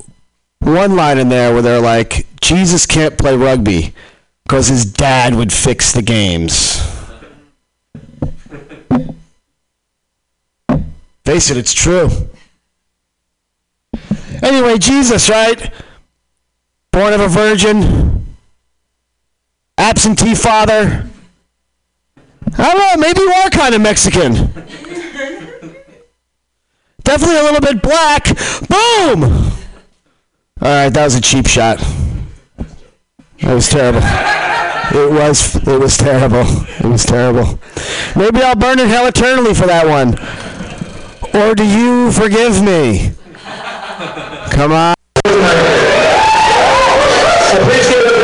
one 0.58 0.96
line 0.96 1.20
in 1.20 1.30
there 1.30 1.54
where 1.54 1.62
they're 1.62 1.80
like, 1.80 2.26
Jesus 2.42 2.88
can't 2.88 3.16
play 3.16 3.38
rugby 3.38 3.94
because 4.42 4.70
his 4.70 4.92
dad 4.92 5.36
would 5.36 5.54
fix 5.54 5.92
the 5.92 6.02
games. 6.02 6.82
Face 11.24 11.52
it, 11.52 11.58
it's 11.58 11.76
true. 11.76 12.10
Anyway, 14.42 14.80
Jesus, 14.80 15.30
right? 15.30 15.72
Born 16.92 17.14
of 17.14 17.20
a 17.20 17.28
virgin, 17.28 18.36
absentee 19.78 20.34
father, 20.34 21.08
I 22.58 22.74
don't 22.74 22.78
know, 22.78 22.96
maybe 23.08 23.22
you 23.22 23.32
are 23.32 23.50
kind 23.50 23.76
of 23.76 23.82
Mexican. 23.82 24.34
Definitely 27.04 27.38
a 27.38 27.44
little 27.44 27.62
bit 27.62 27.82
black. 27.82 28.26
Boom! 28.68 29.24
All 30.62 30.68
right, 30.68 30.90
that 30.90 31.04
was 31.06 31.16
a 31.16 31.22
cheap 31.22 31.48
shot. 31.48 31.80
That 33.42 33.54
was 33.54 33.70
terrible. 33.70 34.02
It 34.92 35.12
was 35.12 35.56
it 35.56 35.80
was 35.80 35.98
terrible. 35.98 36.44
It 36.44 36.86
was 36.86 37.06
terrible. 37.06 37.60
Maybe 38.16 38.42
I'll 38.42 38.56
burn 38.56 38.80
in 38.80 38.88
hell 38.90 39.08
eternally 39.08 39.54
for 39.54 39.68
that 39.68 39.86
one. 39.88 40.18
Or 41.34 41.56
do 41.56 41.64
you 41.64 42.12
forgive 42.12 42.62
me? 42.62 43.12
Come 44.52 44.72
on. 44.72 44.96
Please 47.64 47.88
give 47.90 48.06
up 48.06 48.18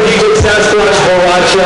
for 0.70 0.86
Borracho. 1.06 1.66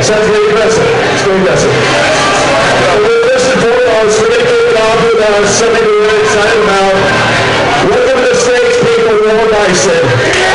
I 0.00 0.02
know, 0.02 0.08
sounds 0.08 0.28
very 0.32 0.48
impressive. 0.48 0.88
It's 1.12 1.22
very 1.24 1.36
impressive. 1.36 1.72
We're 4.18 4.28
gonna 4.28 4.48
kick 4.48 4.64
it 4.64 5.40
with 5.40 5.50
something 5.50 5.84
we're 5.84 6.20
excited 6.22 6.62
about. 6.64 6.94
Welcome 7.84 8.24
to 8.24 8.28
the 8.28 8.34
stage, 8.34 8.80
people, 8.80 9.20
Will 9.20 9.50
Dyson. 9.50 10.49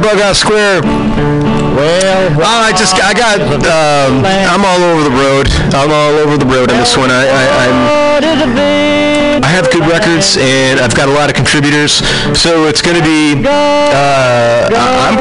On 0.00 0.16
Bughouse 0.16 0.36
Square, 0.36 0.82
Well, 0.82 2.40
Oh, 2.40 2.62
I 2.64 2.72
just 2.72 2.94
I 2.96 3.12
got 3.12 3.40
um, 3.40 4.24
I'm 4.24 4.64
all 4.64 4.82
over 4.82 5.04
the 5.04 5.14
road. 5.14 5.48
I'm 5.74 5.90
all 5.92 6.14
over 6.18 6.36
the 6.36 6.46
road 6.46 6.70
on 6.70 6.78
this 6.78 6.96
one. 6.96 7.10
I, 7.10 7.26
I 7.26 7.44
I'm 7.64 7.76
what 8.14 8.24
is 8.24 8.40
a 8.40 9.40
I 9.42 9.46
have 9.48 9.70
good 9.72 9.86
records 9.88 10.36
and 10.38 10.80
I've 10.80 10.94
got 10.94 11.08
a 11.08 11.12
lot 11.12 11.28
of 11.28 11.36
contributors, 11.36 12.00
so 12.38 12.66
it's 12.66 12.82
going 12.82 12.96
to 12.96 13.02
be. 13.02 13.42
Uh, 13.44 14.68
I'm, 14.72 15.16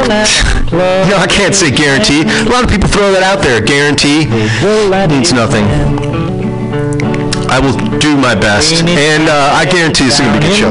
no, 1.09 1.17
I 1.17 1.27
can't 1.27 1.55
say 1.55 1.71
guarantee. 1.71 2.23
A 2.23 2.49
lot 2.51 2.63
of 2.63 2.69
people 2.69 2.89
throw 2.89 3.11
that 3.11 3.23
out 3.23 3.41
there. 3.41 3.61
Guarantee 3.61 4.27
means 5.09 5.34
nothing. 5.34 5.65
I 7.49 7.59
will 7.59 7.75
do 7.97 8.15
my 8.15 8.36
best, 8.36 8.84
and 8.86 9.27
uh, 9.27 9.57
I 9.57 9.65
guarantee 9.65 10.05
it's 10.05 10.19
going 10.19 10.34
to 10.34 10.39
be 10.39 10.45
a 10.45 10.49
good 10.49 10.57
show. 10.57 10.69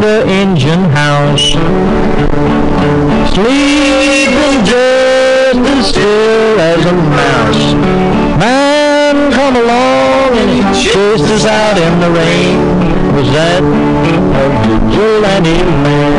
Still 5.98 6.60
as 6.60 6.84
a 6.86 6.92
mouse. 6.92 7.64
Man, 8.38 9.32
come 9.32 9.56
along 9.56 10.30
and 10.38 10.50
chased 10.76 11.28
us 11.36 11.44
out 11.44 11.76
in 11.76 11.94
the 12.00 12.10
rain. 12.10 12.58
Was 13.16 13.28
that 13.34 13.62
a 13.62 14.46
vigilante 14.66 15.58
man? 15.84 16.18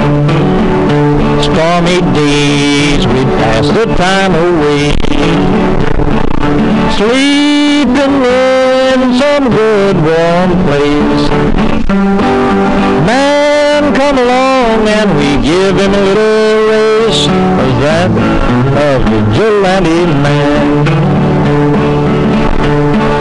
Stormy 1.47 1.99
days, 2.13 3.07
we'd 3.07 3.31
pass 3.39 3.67
the 3.77 3.85
time 3.95 4.33
away. 4.35 4.91
Sleeping 6.99 8.15
in 8.27 8.99
some 9.21 9.45
good 9.49 9.95
warm 10.09 10.51
place. 10.67 11.25
Man, 13.07 13.95
come 13.95 14.17
along 14.17 14.87
and 14.87 15.09
we 15.17 15.29
give 15.47 15.77
him 15.77 15.93
a 15.93 16.03
little 16.09 16.38
race. 17.09 17.27
Was 17.27 17.75
that 17.81 18.11
a 18.11 18.89
vigilante 19.09 20.05
man? 20.21 20.85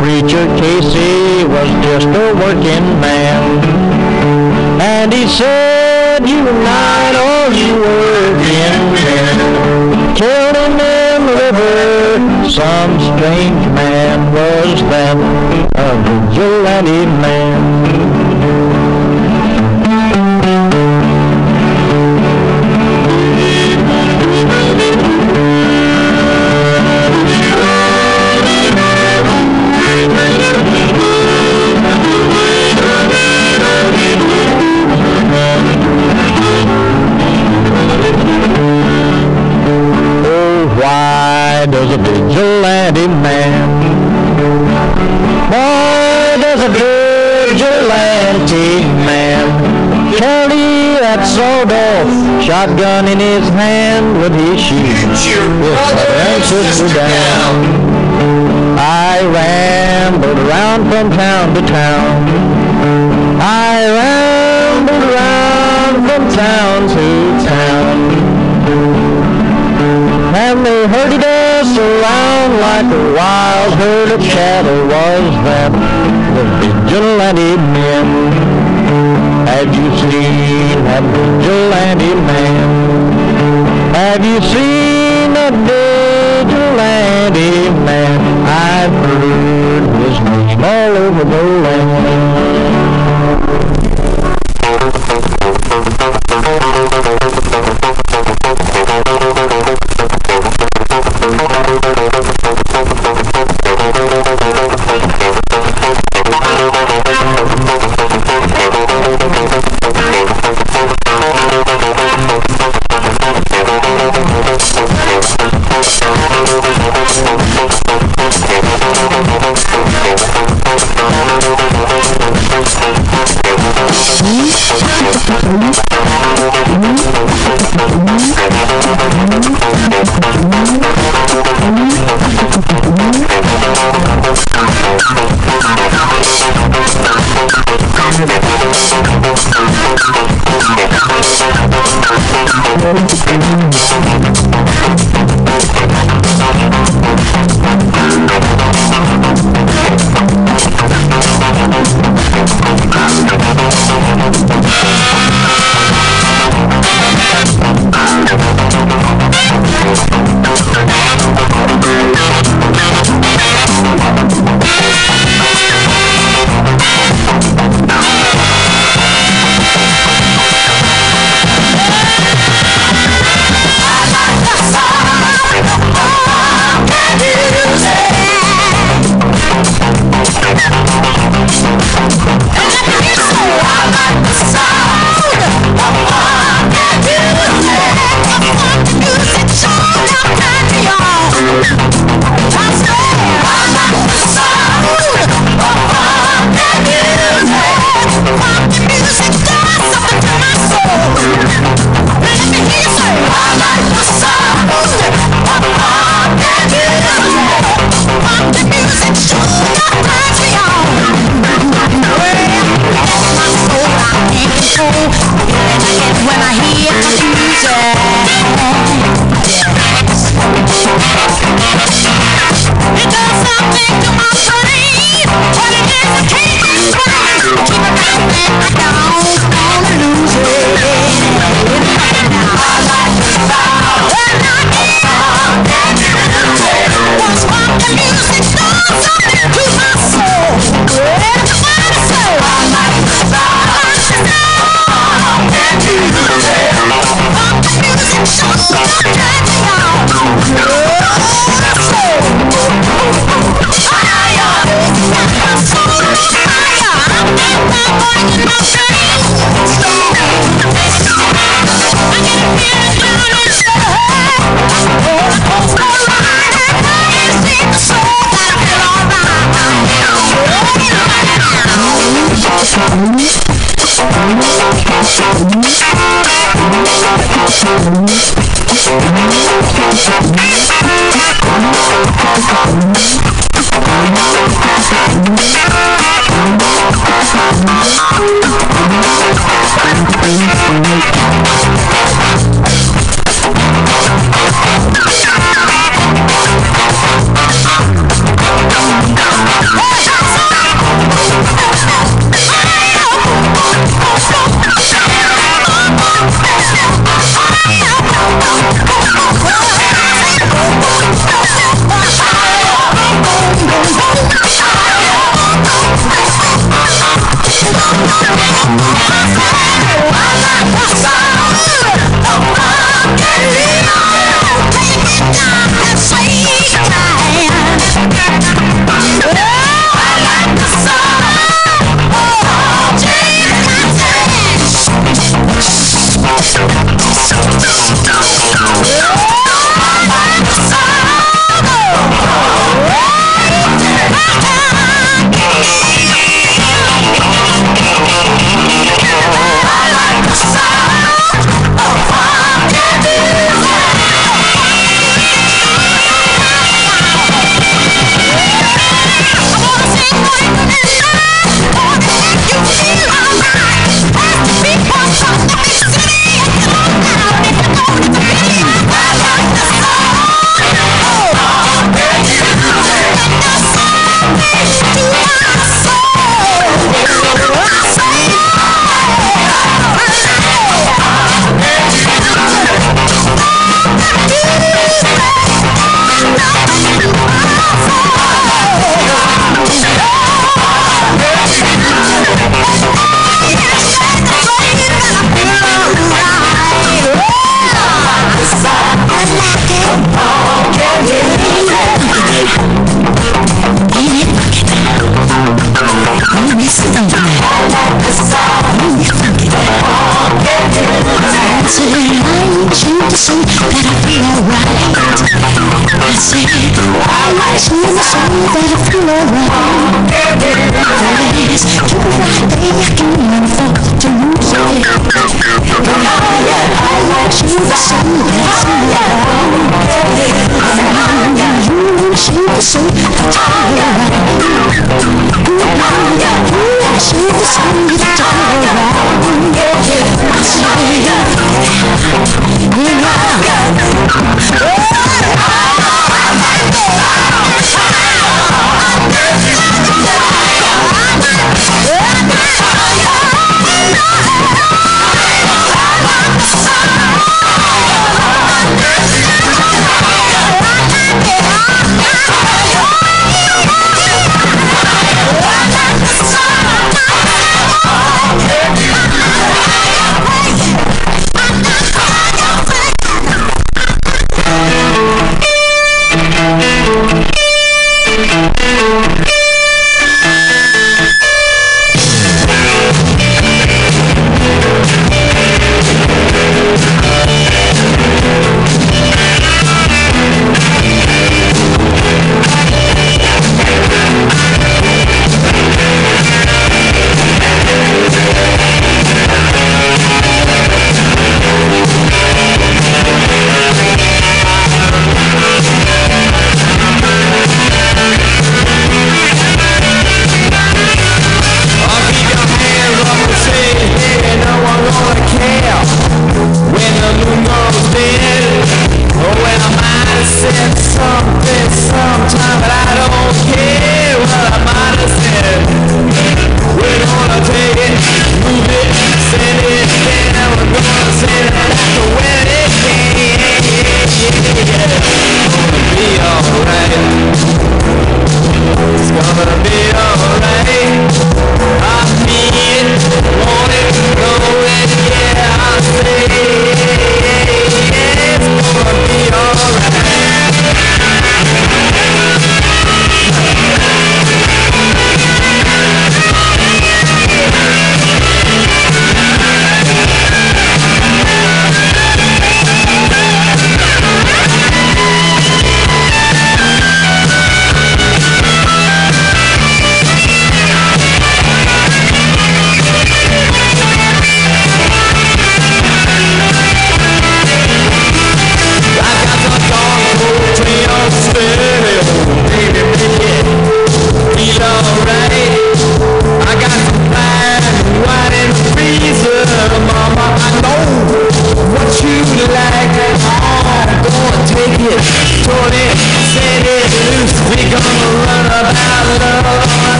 Preacher 0.00 0.46
Casey 0.58 1.44
was 1.44 1.70
just 1.86 2.08
a 2.08 2.34
working 2.34 2.86
man. 3.00 3.42
And 4.80 5.12
he 5.12 5.26
said, 5.28 6.26
"You 6.26 6.38
unite 6.38 7.16
all 7.26 7.52
you 7.52 7.74
working 7.82 8.82
men. 9.06 9.36
Him 10.16 10.56
in 10.56 10.72
the 10.82 11.06
river. 11.42 11.76
Some 12.48 12.92
strange 13.08 13.64
man 13.78 14.18
was 14.34 14.80
that, 14.90 15.16
a 15.74 15.88
vigilante 16.06 17.06
man. 17.22 17.85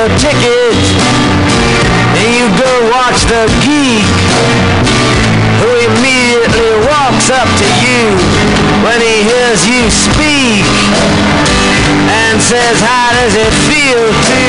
Your 0.00 0.16
ticket 0.16 0.80
and 2.16 2.28
you 2.32 2.48
go 2.56 2.72
watch 2.88 3.20
the 3.28 3.44
geek 3.60 4.08
who 5.60 5.68
immediately 5.92 6.72
walks 6.88 7.28
up 7.28 7.44
to 7.60 7.68
you 7.84 8.08
when 8.80 8.96
he 8.96 9.28
hears 9.28 9.60
you 9.68 9.84
speak 9.92 10.64
and 12.16 12.40
says, 12.40 12.80
how 12.80 13.12
does 13.12 13.36
it 13.36 13.52
feel 13.68 14.00
to 14.24 14.44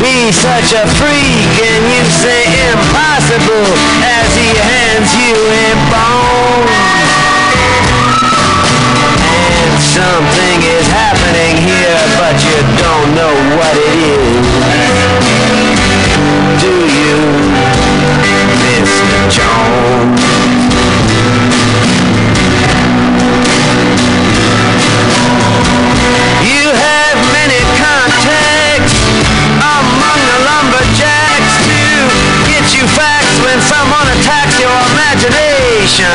be 0.00 0.32
such 0.32 0.72
a 0.72 0.84
freak? 0.96 1.52
And 1.68 1.82
you 1.92 2.04
say, 2.08 2.48
impossible, 2.72 3.68
as 4.00 4.32
he 4.32 4.48
hands 4.64 5.12
you 5.12 5.36
a 5.36 5.68
bone. 5.92 7.07
Something 9.76 10.62
is 10.64 10.86
happening 10.88 11.56
here, 11.60 12.00
but 12.16 12.40
you 12.40 12.56
don't 12.80 13.14
know 13.14 13.34
what 13.56 13.76
it 13.76 13.94
is. 14.00 14.46
Do 16.62 16.72
you, 16.72 17.20
Mr. 18.64 19.28
Jones? 19.28 20.22
You 26.48 26.64
have 26.72 27.18
many 27.36 27.60
contacts 27.76 28.96
among 29.60 30.20
the 30.32 30.38
lumberjacks 30.48 31.54
to 31.68 31.78
get 32.48 32.64
you 32.74 32.86
facts 32.96 33.36
when 33.44 33.60
someone 33.60 34.08
attacks 34.16 34.58
your 34.58 34.72
imagination. 34.96 36.08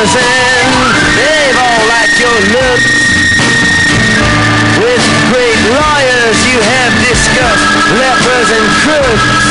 And 0.00 0.72
they've 1.12 1.58
all 1.60 1.82
liked 1.92 2.16
your 2.16 2.38
look. 2.56 2.80
With 4.80 5.04
great 5.28 5.60
lawyers 5.76 6.36
you 6.48 6.56
have 6.56 6.92
discussed 7.04 7.68
lepers 8.00 8.48
and 8.48 8.66
crooks. 8.80 9.44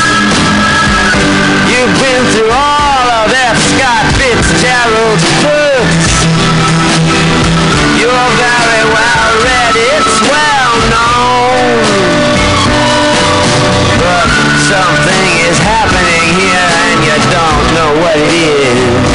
You've 1.70 1.94
been 2.02 2.24
through 2.34 2.50
all 2.50 3.06
of 3.22 3.30
F. 3.30 3.62
Scott 3.62 4.10
Fitzgerald's 4.18 5.22
books. 5.38 6.10
You're 7.94 8.30
very 8.34 8.82
well 8.90 9.30
read, 9.46 9.74
it's 9.78 10.18
well 10.26 10.74
known. 10.90 11.78
But 14.02 14.26
something 14.66 15.30
is 15.46 15.62
happening 15.62 16.26
here 16.42 16.70
and 16.90 16.98
you 17.06 17.16
don't 17.30 17.66
know 17.78 17.90
what 18.02 18.18
it 18.18 18.34
is. 18.34 19.09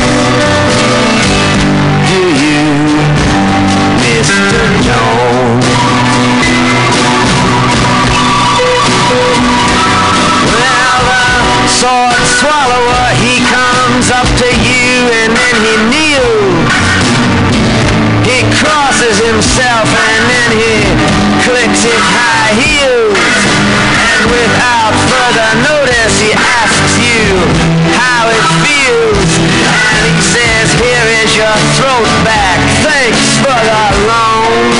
Further 25.09 25.51
notice, 25.61 26.19
he 26.21 26.31
asks 26.33 26.97
you 26.97 27.23
how 27.93 28.29
it 28.29 28.43
feels. 28.63 30.04
Says, 30.65 30.79
here 30.81 31.07
is 31.21 31.35
your 31.37 31.57
throat 31.77 32.09
back. 32.25 32.57
Thanks 32.81 33.37
for 33.37 33.53
the 33.53 33.83
loan. 34.09 34.73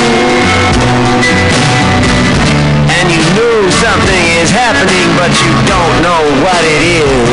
And 2.90 3.06
you 3.10 3.22
know 3.38 3.70
something 3.70 4.24
is 4.42 4.50
happening, 4.50 5.06
but 5.14 5.30
you 5.42 5.52
don't 5.70 6.02
know 6.02 6.22
what 6.42 6.62
it 6.64 6.82
is. 6.82 7.28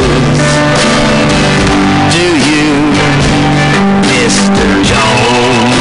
Do 2.14 2.28
you, 2.46 2.94
Mr. 4.14 4.66
Jones? 4.86 5.74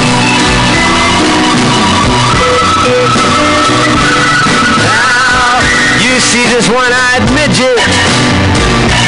Now, 4.80 5.60
you 6.00 6.20
see 6.20 6.44
this 6.48 6.68
one-eyed 6.70 7.26
midget 7.36 7.78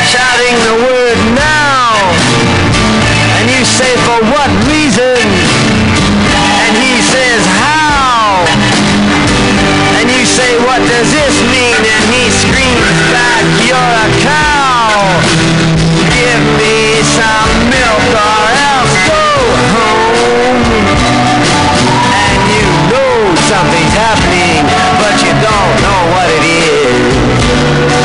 shouting 0.05 0.57
the 0.69 0.75
word 0.85 1.19
now. 1.35 1.64
You 3.65 3.71
say, 3.81 3.97
for 4.05 4.21
what 4.29 4.51
reason? 4.69 5.17
And 5.17 6.73
he 6.85 7.01
says, 7.01 7.41
how? 7.49 8.45
And 9.97 10.05
you 10.05 10.27
say, 10.29 10.61
what 10.69 10.85
does 10.85 11.09
this 11.09 11.33
mean? 11.49 11.73
And 11.73 12.05
he 12.13 12.29
screams 12.29 13.01
back, 13.09 13.41
you're 13.65 13.81
a 14.05 14.09
cow. 14.21 15.01
Give 16.13 16.45
me 16.61 17.01
some 17.09 17.73
milk 17.73 18.05
or 18.13 18.45
else 18.69 18.95
go 19.09 19.33
home. 19.81 20.61
And 22.37 22.45
you 22.53 22.69
know 22.93 23.33
something's 23.49 23.97
happening, 23.97 24.61
but 25.01 25.17
you 25.25 25.33
don't 25.41 25.75
know 25.81 26.01
what 26.13 26.29
it 26.37 26.45
is. 26.53 28.04